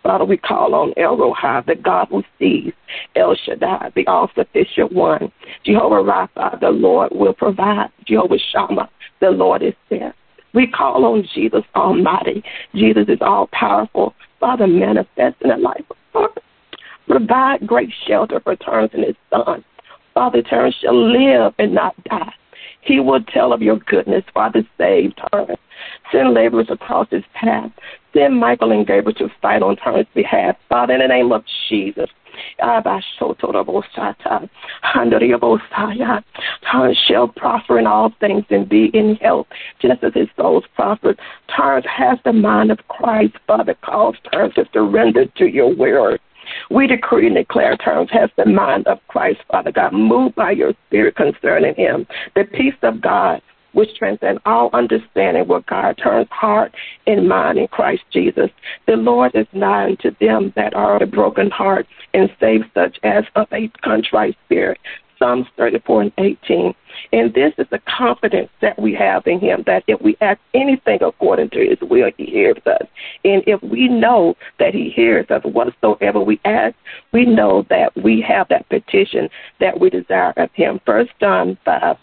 Father, 0.02 0.24
we 0.24 0.36
call 0.36 0.74
on 0.74 0.92
El 0.96 1.16
Roha, 1.16 1.64
the 1.66 1.74
God 1.74 2.08
who 2.10 2.22
sees. 2.38 2.72
El 3.14 3.36
Shaddai, 3.36 3.59
the 3.60 4.06
all 4.06 4.30
sufficient 4.34 4.92
one. 4.92 5.30
Jehovah 5.64 6.02
Rapha, 6.02 6.58
the 6.60 6.70
Lord 6.70 7.10
will 7.12 7.34
provide. 7.34 7.88
Jehovah 8.06 8.38
Shammah, 8.52 8.88
the 9.20 9.30
Lord 9.30 9.62
is 9.62 9.74
there. 9.88 10.14
We 10.52 10.66
call 10.66 11.04
on 11.04 11.28
Jesus 11.34 11.62
Almighty. 11.76 12.42
Jesus 12.74 13.04
is 13.08 13.18
all 13.20 13.48
powerful. 13.52 14.14
Father, 14.40 14.66
manifest 14.66 15.36
in 15.42 15.50
the 15.50 15.56
life 15.56 15.84
of 15.90 15.96
Father. 16.12 16.40
Provide 17.06 17.66
great 17.66 17.90
shelter 18.06 18.40
for 18.40 18.56
Terrence 18.56 18.92
and 18.94 19.04
his 19.04 19.16
son. 19.30 19.64
Father, 20.14 20.42
Terrence 20.42 20.74
shall 20.80 20.96
live 20.96 21.54
and 21.58 21.74
not 21.74 21.94
die. 22.04 22.32
He 22.82 23.00
will 23.00 23.22
tell 23.22 23.52
of 23.52 23.62
your 23.62 23.76
goodness. 23.76 24.24
Father, 24.32 24.62
save 24.78 25.12
Terrence. 25.16 25.60
Send 26.12 26.34
laborers 26.34 26.68
across 26.70 27.08
his 27.10 27.24
path. 27.34 27.70
Send 28.14 28.38
Michael 28.38 28.72
and 28.72 28.86
Gabriel 28.86 29.14
to 29.18 29.28
fight 29.40 29.62
on 29.62 29.76
Terrence's 29.76 30.12
behalf. 30.14 30.56
Father, 30.68 30.94
in 30.94 31.00
the 31.00 31.08
name 31.08 31.32
of 31.32 31.44
Jesus, 31.68 32.10
Terrence 32.58 33.06
shall 37.06 37.28
prosper 37.28 37.78
in 37.78 37.86
all 37.86 38.12
things 38.20 38.44
and 38.50 38.68
be 38.68 38.90
in 38.94 39.16
health, 39.16 39.46
just 39.80 40.02
as 40.02 40.14
his 40.14 40.28
soul's 40.36 40.64
prospered. 40.74 41.18
Terrence 41.54 41.86
has 41.86 42.18
the 42.24 42.32
mind 42.32 42.70
of 42.70 42.78
Christ, 42.88 43.34
Father, 43.46 43.74
cause 43.82 44.14
Terrence 44.30 44.54
to 44.54 44.66
surrender 44.72 45.26
to 45.26 45.46
your 45.46 45.74
word. 45.74 46.20
We 46.70 46.86
decree 46.86 47.26
and 47.26 47.36
declare 47.36 47.76
Terrence 47.76 48.10
has 48.12 48.30
the 48.36 48.46
mind 48.46 48.86
of 48.86 48.98
Christ, 49.08 49.40
Father 49.48 49.72
God. 49.72 49.92
Move 49.92 50.34
by 50.34 50.52
your 50.52 50.72
spirit 50.86 51.16
concerning 51.16 51.74
him. 51.74 52.06
The 52.34 52.44
peace 52.44 52.74
of 52.82 53.00
God 53.00 53.42
which 53.72 53.94
transcends 53.96 54.40
all 54.46 54.70
understanding, 54.72 55.46
will 55.46 55.60
guard 55.60 55.98
Terrence's 55.98 56.32
heart 56.32 56.74
and 57.06 57.28
mind 57.28 57.58
in 57.58 57.68
Christ 57.68 58.02
Jesus. 58.12 58.50
The 58.86 58.96
Lord 58.96 59.32
is 59.34 59.46
nigh 59.52 59.84
unto 59.84 60.10
them 60.20 60.52
that 60.56 60.74
are 60.74 60.96
of 60.96 61.02
a 61.02 61.06
broken 61.06 61.50
heart 61.50 61.86
and 62.14 62.30
save 62.40 62.62
such 62.74 62.98
as 63.02 63.24
of 63.36 63.46
a 63.52 63.68
contrite 63.82 64.36
spirit. 64.46 64.78
Psalms 65.20 65.46
34 65.56 66.02
and 66.02 66.12
18. 66.18 66.74
And 67.12 67.32
this 67.32 67.52
is 67.58 67.66
the 67.70 67.80
confidence 67.80 68.50
that 68.60 68.80
we 68.80 68.94
have 68.94 69.26
in 69.26 69.38
Him 69.38 69.62
that 69.66 69.84
if 69.86 70.00
we 70.00 70.16
ask 70.20 70.40
anything 70.54 70.98
according 71.02 71.50
to 71.50 71.58
His 71.60 71.78
will, 71.82 72.10
He 72.16 72.26
hears 72.26 72.56
us. 72.66 72.86
And 73.24 73.44
if 73.46 73.62
we 73.62 73.86
know 73.86 74.34
that 74.58 74.74
He 74.74 74.90
hears 74.90 75.30
us 75.30 75.42
whatsoever 75.44 76.20
we 76.20 76.40
ask, 76.44 76.74
we 77.12 77.24
know 77.26 77.64
that 77.70 77.92
we 78.02 78.20
have 78.26 78.48
that 78.48 78.68
petition 78.68 79.28
that 79.60 79.78
we 79.78 79.90
desire 79.90 80.32
of 80.36 80.50
Him. 80.54 80.80
First 80.84 81.10
John 81.20 81.56
5 81.64 81.96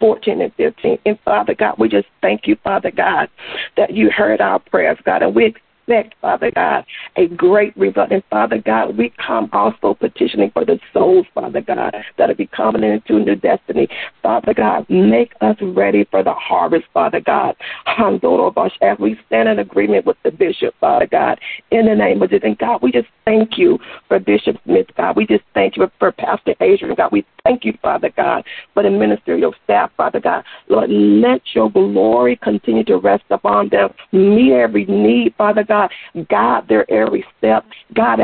14 0.00 0.42
and 0.42 0.54
15. 0.56 0.98
And 1.06 1.18
Father 1.24 1.54
God, 1.54 1.76
we 1.78 1.88
just 1.88 2.08
thank 2.20 2.46
you, 2.46 2.56
Father 2.62 2.90
God, 2.90 3.30
that 3.78 3.94
you 3.94 4.10
heard 4.10 4.40
our 4.40 4.58
prayers, 4.58 4.98
God, 5.04 5.22
and 5.22 5.34
we 5.34 5.54
expect, 5.86 6.14
Father 6.20 6.50
God, 6.54 6.84
a 7.16 7.26
great 7.28 7.76
result. 7.76 8.10
And 8.10 8.22
Father 8.30 8.58
God, 8.64 8.96
we 8.96 9.12
come 9.24 9.48
also 9.52 9.94
petitioning 9.94 10.50
for 10.50 10.64
the 10.64 10.78
souls, 10.92 11.26
Father 11.34 11.60
God, 11.60 11.94
that 12.18 12.30
are 12.30 12.34
becoming 12.34 12.82
into 12.82 13.20
new 13.20 13.36
destiny. 13.36 13.88
Father 14.22 14.54
God, 14.54 14.86
make 14.88 15.32
us 15.40 15.56
ready 15.60 16.06
for 16.10 16.22
the 16.22 16.32
harvest, 16.32 16.86
Father 16.92 17.20
God. 17.20 17.56
As 17.86 18.98
we 18.98 19.18
stand 19.26 19.48
in 19.48 19.58
agreement 19.58 20.06
with 20.06 20.16
the 20.24 20.30
bishop, 20.30 20.74
Father 20.80 21.06
God, 21.06 21.38
in 21.70 21.86
the 21.86 21.94
name 21.94 22.22
of 22.22 22.30
Jesus. 22.30 22.44
And 22.44 22.58
God, 22.58 22.82
we 22.82 22.92
just 22.92 23.08
thank 23.24 23.58
you 23.58 23.78
for 24.08 24.18
Bishop 24.18 24.56
Smith, 24.64 24.86
God. 24.96 25.16
We 25.16 25.26
just 25.26 25.44
thank 25.54 25.76
you 25.76 25.90
for 25.98 26.12
Pastor 26.12 26.54
Adrian, 26.60 26.94
God. 26.96 27.12
We 27.12 27.24
thank 27.44 27.64
you, 27.64 27.76
Father 27.82 28.10
God, 28.16 28.44
for 28.72 28.82
the 28.82 28.90
ministerial 28.90 29.54
staff, 29.64 29.90
Father 29.96 30.20
God. 30.20 30.44
Lord, 30.68 30.90
let 30.90 31.40
your 31.54 31.70
glory 31.70 32.38
continue 32.42 32.84
to 32.84 32.98
rest 32.98 33.24
upon 33.30 33.68
them. 33.68 33.90
Meet 34.12 34.52
every 34.52 34.84
need, 34.86 35.34
Father 35.36 35.64
God 35.64 35.73
God. 35.74 35.90
Guide 36.28 36.68
their 36.68 36.90
every 36.90 37.24
step. 37.38 37.64
God. 37.94 38.16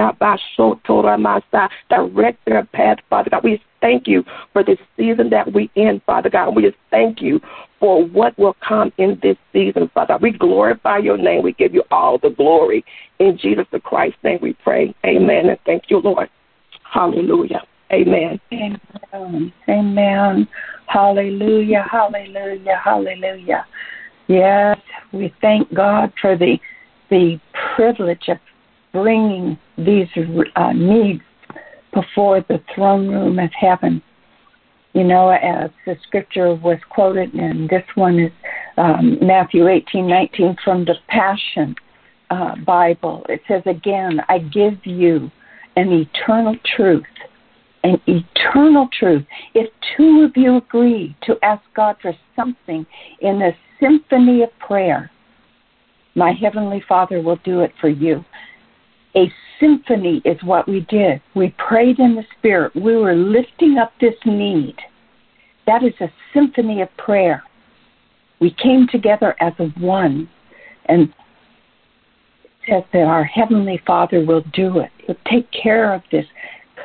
Direct 1.91 2.45
their 2.47 2.65
path, 2.73 2.99
Father 3.09 3.31
God. 3.31 3.45
We 3.45 3.63
thank 3.81 4.07
you 4.07 4.25
for 4.53 4.63
this 4.63 4.79
season 4.97 5.31
that 5.31 5.53
we 5.53 5.71
in, 5.75 6.01
Father 6.07 6.31
God. 6.31 6.55
We 6.55 6.63
just 6.63 6.77
thank 6.91 7.21
you 7.21 7.41
for 7.79 8.05
what 8.05 8.39
will 8.39 8.57
come 8.67 8.93
in 8.99 9.19
this 9.23 9.37
season, 9.53 9.91
Father. 9.95 10.19
We 10.21 10.33
glorify 10.33 10.99
your 10.99 11.17
name. 11.17 11.43
We 11.43 11.53
give 11.53 11.75
you 11.75 11.83
all 11.91 12.19
the 12.19 12.31
glory. 12.31 12.85
In 13.19 13.39
Jesus 13.39 13.67
the 13.73 13.81
Christ's 13.81 14.19
name 14.23 14.39
we 14.43 14.55
pray. 14.63 14.95
Amen. 15.05 15.49
And 15.49 15.59
thank 15.67 15.85
you, 15.89 15.99
Lord. 15.99 16.29
Hallelujah. 16.85 17.63
Amen. 17.93 18.41
Amen. 18.53 19.53
Amen. 19.69 20.49
Hallelujah. 20.87 21.87
Hallelujah. 21.91 22.81
Hallelujah. 22.85 23.67
Yes, 24.29 24.79
we 25.13 25.35
thank 25.41 25.75
God 25.75 26.13
for 26.21 26.37
the 26.37 26.57
the 27.11 27.41
privilege 27.77 28.29
of 28.29 28.39
bringing 28.93 29.59
these 29.77 30.09
uh, 30.57 30.73
needs 30.73 31.23
before 31.93 32.45
the 32.49 32.61
throne 32.75 33.09
room 33.09 33.39
of 33.39 33.51
heaven. 33.59 34.03
You 34.93 35.05
know, 35.05 35.29
as 35.31 35.71
the 35.87 35.97
scripture 36.07 36.55
was 36.55 36.79
quoted, 36.89 37.33
and 37.35 37.69
this 37.69 37.85
one 37.95 38.19
is 38.19 38.33
um, 38.77 39.19
Matthew 39.23 39.69
eighteen 39.69 40.09
nineteen 40.09 40.57
from 40.65 40.85
the 40.85 40.95
Passion 41.09 41.77
uh, 42.31 42.57
Bible. 42.65 43.25
It 43.29 43.41
says, 43.47 43.63
Again, 43.67 44.21
I 44.29 44.39
give 44.39 44.85
you 44.85 45.31
an 45.77 45.93
eternal 45.93 46.57
truth. 46.77 47.05
An 47.85 48.01
eternal 48.07 48.89
truth. 48.99 49.25
If 49.55 49.71
two 49.97 50.27
of 50.29 50.37
you 50.37 50.57
agree 50.57 51.17
to 51.23 51.37
ask 51.43 51.63
God 51.75 51.97
for 52.03 52.13
something 52.37 52.85
in 53.21 53.43
a 53.43 53.53
symphony 53.81 54.43
of 54.43 54.51
prayer, 54.59 55.11
my 56.15 56.33
Heavenly 56.33 56.83
Father 56.89 57.21
will 57.21 57.39
do 57.45 57.61
it 57.61 57.73
for 57.81 57.89
you. 57.89 58.25
A 59.17 59.33
symphony 59.59 60.23
is 60.25 60.43
what 60.43 60.69
we 60.69 60.81
did. 60.89 61.21
We 61.35 61.55
prayed 61.59 61.99
in 61.99 62.15
the 62.15 62.25
Spirit. 62.39 62.75
We 62.75 62.97
were 62.97 63.15
lifting 63.15 63.79
up 63.79 63.93
this 64.01 64.15
need. 64.25 64.77
That 65.67 65.83
is 65.83 65.95
a 66.01 66.11
symphony 66.33 66.83
of 66.83 66.89
prayer. 66.97 67.43
We 68.41 68.55
came 68.63 68.89
together 68.91 69.37
as 69.41 69.53
a 69.59 69.67
one 69.79 70.29
and 70.87 71.13
said 72.69 72.85
that 72.93 73.03
our 73.03 73.25
Heavenly 73.25 73.81
Father 73.87 74.25
will 74.25 74.45
do 74.53 74.81
it. 74.81 74.91
He'll 75.07 75.17
take 75.31 75.49
care 75.51 75.93
of 75.93 76.03
this 76.11 76.27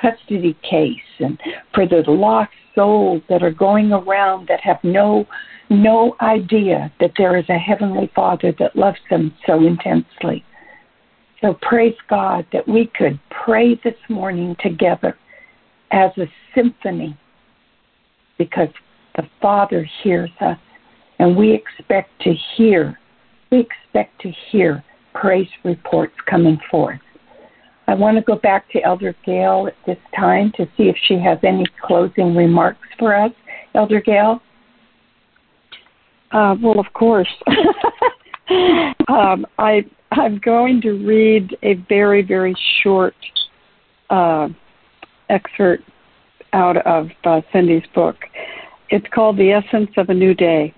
custody 0.01 0.57
case 0.69 0.97
and 1.19 1.39
for 1.73 1.87
the 1.87 2.03
lost 2.07 2.51
souls 2.73 3.21
that 3.29 3.43
are 3.43 3.51
going 3.51 3.91
around 3.91 4.47
that 4.47 4.59
have 4.61 4.79
no 4.83 5.25
no 5.69 6.15
idea 6.21 6.91
that 6.99 7.11
there 7.17 7.37
is 7.37 7.45
a 7.49 7.57
heavenly 7.57 8.11
father 8.13 8.53
that 8.59 8.75
loves 8.75 8.99
them 9.09 9.33
so 9.47 9.65
intensely. 9.65 10.43
So 11.41 11.57
praise 11.61 11.95
god 12.09 12.45
that 12.53 12.67
we 12.67 12.91
could 12.95 13.19
pray 13.29 13.75
this 13.83 13.95
morning 14.09 14.55
together 14.59 15.17
as 15.91 16.11
a 16.17 16.27
symphony 16.53 17.17
because 18.37 18.69
the 19.15 19.23
father 19.41 19.87
hears 20.03 20.31
us 20.41 20.57
and 21.19 21.35
we 21.35 21.53
expect 21.53 22.09
to 22.21 22.33
hear 22.55 22.99
we 23.51 23.59
expect 23.59 24.19
to 24.21 24.31
hear 24.51 24.83
praise 25.13 25.47
reports 25.63 26.15
coming 26.29 26.59
forth 26.69 26.99
I 27.87 27.93
want 27.93 28.17
to 28.17 28.23
go 28.23 28.35
back 28.35 28.69
to 28.71 28.81
Elder 28.83 29.15
Gail 29.25 29.67
at 29.67 29.75
this 29.85 29.97
time 30.15 30.51
to 30.57 30.65
see 30.75 30.83
if 30.83 30.95
she 31.07 31.19
has 31.19 31.37
any 31.43 31.65
closing 31.83 32.35
remarks 32.35 32.87
for 32.97 33.15
us. 33.15 33.31
Elder 33.75 34.01
Gail? 34.01 34.41
Uh, 36.31 36.55
well, 36.61 36.79
of 36.79 36.91
course. 36.93 37.29
um, 39.07 39.45
I, 39.59 39.85
I'm 40.11 40.39
going 40.39 40.81
to 40.81 40.93
read 40.93 41.55
a 41.61 41.75
very, 41.87 42.23
very 42.23 42.55
short 42.81 43.15
uh, 44.09 44.49
excerpt 45.29 45.83
out 46.53 46.77
of 46.85 47.09
uh, 47.23 47.41
Cindy's 47.53 47.83
book. 47.93 48.15
It's 48.89 49.05
called 49.13 49.37
The 49.37 49.51
Essence 49.51 49.91
of 49.97 50.09
a 50.09 50.13
New 50.13 50.33
Day. 50.33 50.73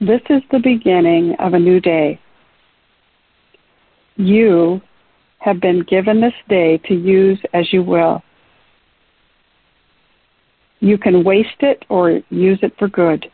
This 0.00 0.20
is 0.28 0.42
the 0.50 0.58
beginning 0.58 1.34
of 1.38 1.54
a 1.54 1.58
new 1.58 1.80
day. 1.80 2.20
You 4.16 4.80
have 5.44 5.60
been 5.60 5.82
given 5.82 6.22
this 6.22 6.32
day 6.48 6.78
to 6.86 6.94
use 6.94 7.38
as 7.52 7.70
you 7.70 7.82
will. 7.82 8.22
You 10.80 10.96
can 10.96 11.22
waste 11.22 11.60
it 11.60 11.84
or 11.90 12.22
use 12.30 12.58
it 12.62 12.72
for 12.78 12.88
good. 12.88 13.26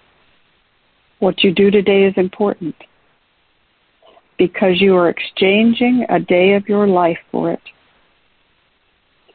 What 1.21 1.45
you 1.45 1.55
do 1.55 1.71
today 1.71 2.05
is 2.05 2.15
important 2.17 2.75
because 4.39 4.81
you 4.81 4.97
are 4.97 5.09
exchanging 5.09 6.05
a 6.09 6.19
day 6.19 6.55
of 6.55 6.69
your 6.69 6.89
life 6.89 7.19
for 7.31 7.53
it. 7.53 7.63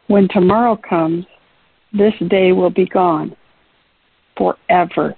When 0.07 0.27
tomorrow 0.27 0.75
comes, 0.75 1.25
this 1.93 2.13
day 2.27 2.51
will 2.51 2.71
be 2.71 2.87
gone 2.87 3.37
forever. 4.35 5.15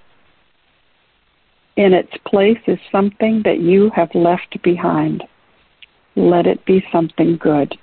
In 1.75 1.93
its 1.93 2.13
place 2.27 2.59
is 2.67 2.77
something 2.91 3.41
that 3.45 3.61
you 3.61 3.89
have 3.95 4.13
left 4.13 4.61
behind 4.61 5.23
let 6.17 6.47
it 6.47 6.65
be 6.65 6.83
something 6.91 7.37
good. 7.37 7.73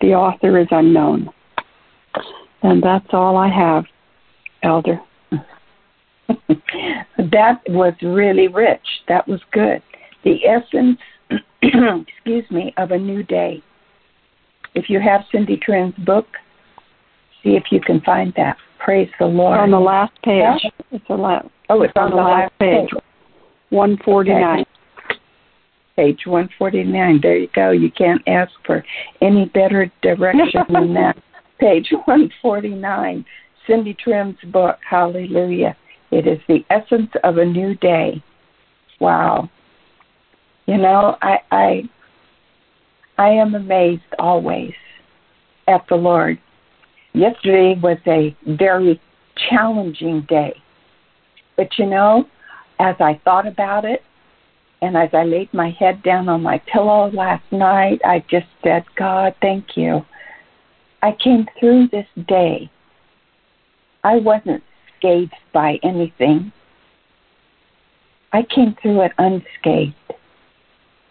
The 0.00 0.14
author 0.14 0.58
is 0.58 0.68
unknown. 0.70 1.28
And 2.62 2.82
that's 2.82 3.06
all 3.12 3.36
I 3.36 3.48
have, 3.48 3.84
Elder. 4.62 5.00
that 6.48 7.60
was 7.68 7.92
really 8.00 8.48
rich. 8.48 8.86
That 9.08 9.26
was 9.28 9.40
good. 9.52 9.82
The 10.24 10.46
essence, 10.46 10.98
excuse 11.62 12.50
me, 12.50 12.72
of 12.78 12.92
a 12.92 12.98
new 12.98 13.22
day. 13.22 13.62
If 14.74 14.88
you 14.88 15.00
have 15.00 15.22
Cindy 15.30 15.56
Trimm's 15.58 15.94
book, 16.06 16.26
see 17.42 17.50
if 17.50 17.64
you 17.70 17.80
can 17.80 18.00
find 18.00 18.32
that. 18.36 18.56
Praise 18.78 19.10
the 19.18 19.26
Lord. 19.26 19.58
On 19.58 19.70
the 19.70 19.78
last 19.78 20.12
page. 20.22 20.42
Yeah. 20.42 20.70
It's 20.90 21.04
a 21.08 21.14
la- 21.14 21.42
oh, 21.68 21.82
it's 21.82 21.92
on, 21.96 22.12
on 22.12 22.16
the, 22.16 22.16
last 22.16 22.58
page. 22.58 22.90
page. 22.90 23.02
149. 23.70 24.60
Okay 24.60 24.70
page 25.96 26.20
149. 26.26 27.20
There 27.22 27.36
you 27.36 27.48
go. 27.54 27.70
You 27.70 27.90
can't 27.90 28.22
ask 28.26 28.52
for 28.64 28.84
any 29.20 29.46
better 29.46 29.90
direction 30.02 30.62
than 30.68 30.94
that. 30.94 31.16
Page 31.58 31.88
149, 31.92 33.24
Cindy 33.66 33.94
Trimm's 33.94 34.36
book, 34.52 34.76
Hallelujah. 34.88 35.76
It 36.10 36.26
is 36.26 36.38
the 36.48 36.64
essence 36.68 37.10
of 37.22 37.38
a 37.38 37.44
new 37.44 37.74
day. 37.76 38.22
Wow. 39.00 39.48
You 40.66 40.78
know, 40.78 41.16
I 41.22 41.38
I 41.50 41.82
I 43.18 43.28
am 43.28 43.54
amazed 43.54 44.02
always 44.18 44.72
at 45.68 45.84
the 45.88 45.94
Lord. 45.94 46.38
Yesterday 47.12 47.78
was 47.80 47.98
a 48.06 48.36
very 48.56 49.00
challenging 49.48 50.26
day. 50.28 50.54
But 51.56 51.68
you 51.78 51.86
know, 51.86 52.24
as 52.80 52.96
I 52.98 53.20
thought 53.24 53.46
about 53.46 53.84
it, 53.84 54.02
and 54.84 54.98
as 54.98 55.08
I 55.14 55.24
laid 55.24 55.52
my 55.54 55.70
head 55.70 56.02
down 56.02 56.28
on 56.28 56.42
my 56.42 56.58
pillow 56.70 57.10
last 57.10 57.44
night, 57.50 58.02
I 58.04 58.22
just 58.30 58.46
said, 58.62 58.84
God, 58.96 59.34
thank 59.40 59.78
you. 59.78 60.04
I 61.02 61.12
came 61.12 61.46
through 61.58 61.88
this 61.88 62.06
day. 62.28 62.70
I 64.04 64.16
wasn't 64.16 64.62
scathed 64.98 65.32
by 65.54 65.78
anything. 65.82 66.52
I 68.34 68.42
came 68.42 68.76
through 68.82 69.02
it 69.02 69.12
unscathed. 69.16 69.94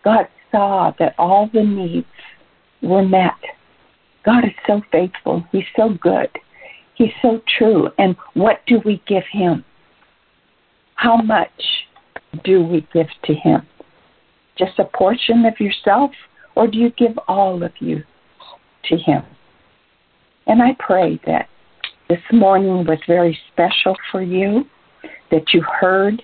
God 0.04 0.28
saw 0.52 0.94
that 1.00 1.16
all 1.18 1.50
the 1.52 1.64
needs 1.64 2.06
were 2.84 3.04
met. 3.04 3.40
God 4.24 4.46
is 4.46 4.52
so 4.68 4.84
faithful. 4.92 5.44
He's 5.52 5.66
so 5.76 5.96
good. 6.00 6.30
He's 6.94 7.14
so 7.24 7.42
true. 7.58 7.90
And 7.98 8.16
what 8.36 8.60
do 8.68 8.82
we 8.86 9.02
give 9.08 9.24
him? 9.32 9.66
How 10.94 11.18
much 11.18 11.50
do 12.44 12.64
we 12.64 12.88
give 12.94 13.08
to 13.26 13.34
Him? 13.34 13.62
Just 14.58 14.80
a 14.80 14.86
portion 14.86 15.46
of 15.46 15.60
yourself, 15.60 16.12
or 16.56 16.68
do 16.68 16.78
you 16.78 16.92
give 16.92 17.18
all 17.28 17.64
of 17.64 17.72
you 17.80 18.04
to 18.86 18.98
Him? 18.98 19.24
And 20.48 20.62
I 20.62 20.76
pray 20.80 21.20
that 21.26 21.48
this 22.10 22.22
morning 22.32 22.86
was 22.86 23.00
very 23.08 23.38
special 23.52 23.96
for 24.12 24.22
you, 24.22 24.66
that 25.32 25.54
you 25.54 25.62
heard 25.62 26.22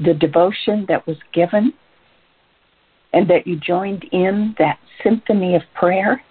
the 0.00 0.14
devotion 0.14 0.86
that 0.88 1.06
was 1.06 1.16
given, 1.32 1.72
and 3.12 3.28
that 3.28 3.46
you 3.46 3.56
joined 3.56 4.04
in 4.12 4.54
that 4.58 4.78
symphony 5.02 5.54
of 5.54 5.62
prayer. 5.74 6.22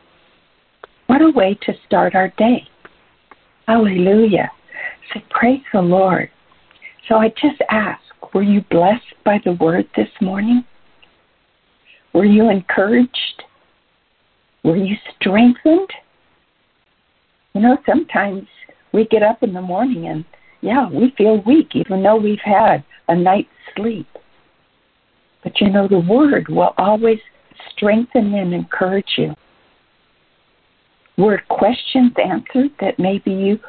What 1.08 1.21
a 1.21 1.32
way 1.32 1.58
to 1.63 1.73
start 1.86 2.15
our 2.15 2.34
day. 2.38 2.67
Hallelujah. 3.67 4.52
So 5.13 5.19
praise 5.30 5.62
the 5.73 5.82
Lord. 5.82 6.30
So 7.08 7.15
I 7.15 7.30
just 7.30 7.62
ask 7.69 8.02
were 8.34 8.44
you 8.44 8.62
blessed 8.70 9.13
by 9.26 9.40
the 9.44 9.54
word 9.54 9.88
this 9.96 10.10
morning? 10.22 10.63
Were 12.13 12.26
you 12.26 12.50
encouraged? 12.50 13.44
Were 14.63 14.78
you 14.78 14.96
strengthened? 15.16 15.90
You 17.54 17.62
know, 17.62 17.78
sometimes 17.86 18.48
we 18.92 19.06
get 19.06 19.24
up 19.24 19.44
in 19.44 19.54
the 19.54 19.62
morning 19.62 20.08
and, 20.08 20.26
yeah, 20.62 20.90
we 20.90 21.13
feel 21.18 21.42
weak 21.46 21.70
even 21.76 22.04
though 22.04 22.18
we've 22.18 22.40
had 22.44 22.84
a 23.08 23.16
night's 23.16 23.50
sleep. 23.76 24.08
But 25.44 25.62
you 25.62 25.70
know, 25.70 25.88
the 25.88 26.00
word 26.00 26.48
will 26.50 26.74
always 26.78 27.20
strengthen 27.72 28.34
and 28.34 28.54
encourage 28.54 29.13
you? 29.18 29.34
Were 31.18 31.42
questions 31.50 32.12
answered 32.24 32.72
that 32.80 33.00
maybe 33.00 33.32
you 33.32 33.60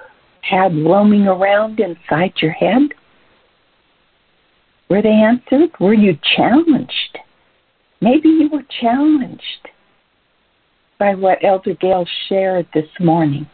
had 0.42 0.74
roaming 0.76 1.26
around 1.26 1.80
inside 1.80 2.32
your 2.36 2.52
head? 2.52 2.82
Were 4.88 5.02
they 5.02 5.10
answered? 5.10 5.70
Were 5.78 5.94
you 5.94 6.18
challenged? 6.36 7.18
Maybe 8.00 8.28
you 8.28 8.48
were 8.50 8.64
challenged 8.80 9.68
by 10.98 11.14
what 11.14 11.44
Elder 11.44 11.74
Gail 11.74 12.06
shared 12.28 12.66
this 12.74 12.88
morning. 13.00 13.48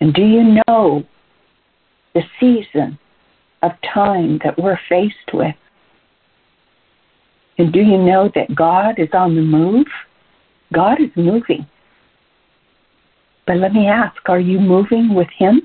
And 0.00 0.12
do 0.14 0.22
you 0.22 0.62
know 0.66 1.04
the 2.14 2.22
season 2.40 2.98
of 3.62 3.72
time 3.94 4.40
that 4.44 4.58
we're 4.58 4.78
faced 4.88 5.32
with? 5.32 5.54
And 7.58 7.72
do 7.72 7.80
you 7.80 7.98
know 7.98 8.30
that 8.34 8.54
God 8.54 8.98
is 8.98 9.10
on 9.12 9.36
the 9.36 9.42
move? 9.42 9.86
God 10.72 11.00
is 11.00 11.10
moving. 11.16 11.66
But 13.46 13.56
let 13.56 13.72
me 13.72 13.86
ask 13.86 14.16
are 14.28 14.40
you 14.40 14.58
moving 14.58 15.14
with 15.14 15.28
Him? 15.36 15.62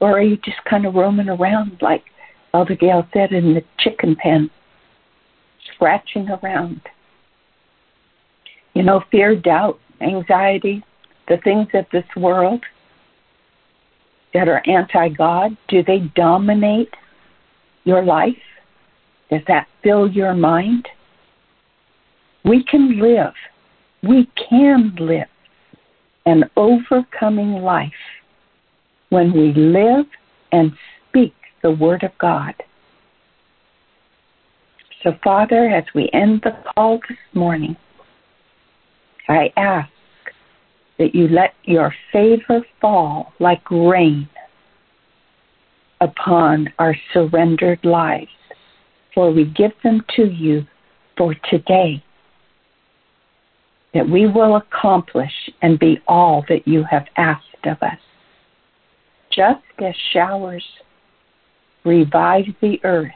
Or 0.00 0.18
are 0.18 0.22
you 0.22 0.36
just 0.38 0.62
kind 0.68 0.86
of 0.86 0.94
roaming 0.94 1.28
around, 1.28 1.78
like 1.80 2.04
Elder 2.52 2.76
Gail 2.76 3.06
said, 3.12 3.32
in 3.32 3.54
the 3.54 3.62
chicken 3.78 4.16
pen, 4.16 4.50
scratching 5.74 6.28
around? 6.28 6.80
You 8.74 8.82
know, 8.82 9.02
fear, 9.10 9.34
doubt, 9.34 9.78
anxiety, 10.00 10.84
the 11.28 11.38
things 11.38 11.68
of 11.74 11.86
this 11.92 12.04
world 12.16 12.62
that 14.34 14.48
are 14.48 14.62
anti 14.66 15.08
God, 15.08 15.56
do 15.68 15.82
they 15.82 16.00
dominate 16.14 16.92
your 17.84 18.04
life? 18.04 18.36
Does 19.30 19.40
that 19.48 19.66
fill 19.82 20.10
your 20.10 20.34
mind? 20.34 20.86
We 22.44 22.62
can 22.64 23.00
live, 23.00 23.32
we 24.02 24.28
can 24.48 24.94
live 25.00 25.26
an 26.26 26.44
overcoming 26.56 27.62
life 27.62 27.92
when 29.10 29.32
we 29.32 29.52
live 29.54 30.06
and 30.52 30.72
speak 31.08 31.34
the 31.62 31.70
Word 31.70 32.02
of 32.02 32.16
God. 32.18 32.54
So, 35.02 35.12
Father, 35.22 35.68
as 35.68 35.84
we 35.94 36.10
end 36.12 36.42
the 36.42 36.56
call 36.74 36.98
this 37.08 37.18
morning, 37.32 37.76
I 39.28 39.52
ask 39.56 39.90
that 40.98 41.14
you 41.14 41.28
let 41.28 41.54
your 41.64 41.94
favor 42.12 42.64
fall 42.80 43.32
like 43.38 43.70
rain 43.70 44.28
upon 46.00 46.72
our 46.78 46.94
surrendered 47.12 47.84
lives, 47.84 48.30
for 49.14 49.30
we 49.32 49.44
give 49.44 49.72
them 49.82 50.04
to 50.16 50.24
you 50.24 50.66
for 51.16 51.34
today, 51.50 52.02
that 53.94 54.08
we 54.08 54.26
will 54.26 54.56
accomplish 54.56 55.32
and 55.62 55.78
be 55.78 56.00
all 56.06 56.44
that 56.48 56.66
you 56.66 56.84
have 56.90 57.06
asked 57.16 57.64
of 57.64 57.82
us. 57.82 57.98
Just 59.36 59.60
as 59.84 59.94
showers 60.14 60.64
revive 61.84 62.46
the 62.62 62.80
earth, 62.84 63.12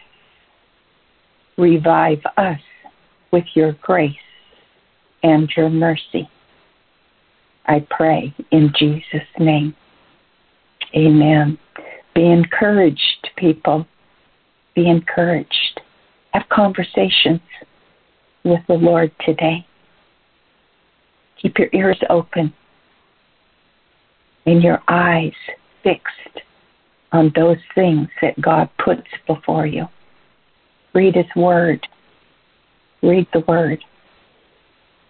revive 1.57 2.21
us 2.37 2.61
with 3.33 3.45
your 3.55 3.73
grace 3.81 4.13
and 5.23 5.51
your 5.57 5.71
mercy. 5.71 6.29
I 7.67 7.87
pray 7.89 8.35
in 8.51 8.71
Jesus' 8.79 9.29
name. 9.39 9.75
Amen. 10.95 11.59
Be 12.15 12.27
encouraged, 12.27 13.31
people. 13.37 13.87
Be 14.75 14.91
encouraged. 14.91 15.81
Have 16.35 16.49
conversations 16.51 17.41
with 18.45 18.61
the 18.69 18.75
Lord 18.75 19.11
today. 19.25 19.67
Keep 21.41 21.59
your 21.59 21.69
ears 21.73 22.01
open 22.11 22.53
and 24.45 24.63
your 24.63 24.83
eyes 24.89 25.33
fixed 25.83 26.45
on 27.13 27.33
those 27.35 27.59
things 27.75 28.09
that 28.23 28.41
God 28.41 28.69
puts 28.85 29.07
before 29.27 29.67
you. 29.67 29.87
Read 30.95 31.15
His 31.15 31.27
Word. 31.37 31.87
Read 33.03 33.27
the 33.33 33.41
Word. 33.41 33.83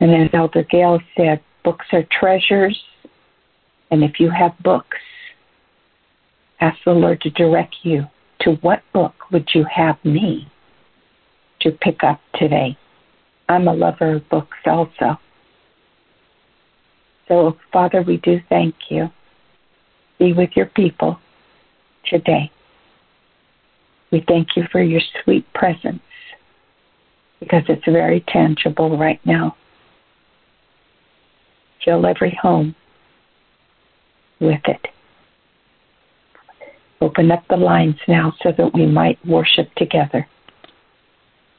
And 0.00 0.14
as 0.14 0.30
Elder 0.32 0.64
Gail 0.64 1.00
said, 1.16 1.40
books 1.64 1.86
are 1.92 2.04
treasures. 2.18 2.78
And 3.90 4.02
if 4.02 4.18
you 4.18 4.30
have 4.30 4.52
books, 4.62 4.96
ask 6.60 6.78
the 6.84 6.92
Lord 6.92 7.20
to 7.22 7.30
direct 7.30 7.76
you 7.82 8.04
to 8.40 8.52
what 8.62 8.82
book 8.92 9.14
would 9.30 9.48
you 9.54 9.64
have 9.64 9.96
me 10.04 10.50
to 11.60 11.70
pick 11.72 12.02
up 12.02 12.20
today. 12.34 12.76
I'm 13.48 13.68
a 13.68 13.74
lover 13.74 14.14
of 14.14 14.28
books 14.28 14.56
also. 14.64 15.18
So, 17.28 17.56
Father, 17.72 18.02
we 18.02 18.16
do 18.18 18.40
thank 18.48 18.74
you. 18.88 19.10
Be 20.20 20.32
with 20.32 20.50
your 20.54 20.66
people 20.66 21.18
today. 22.06 22.52
We 24.12 24.24
thank 24.28 24.56
you 24.56 24.64
for 24.70 24.80
your 24.80 25.00
sweet 25.24 25.52
presence 25.52 26.02
because 27.40 27.64
it's 27.68 27.84
very 27.86 28.24
tangible 28.28 28.96
right 28.96 29.20
now 29.24 29.56
fill 31.84 32.06
every 32.06 32.38
home 32.40 32.74
with 34.40 34.60
it. 34.66 34.86
Open 37.00 37.30
up 37.30 37.44
the 37.48 37.56
lines 37.56 37.96
now 38.06 38.34
so 38.42 38.52
that 38.56 38.74
we 38.74 38.86
might 38.86 39.18
worship 39.26 39.74
together. 39.76 40.26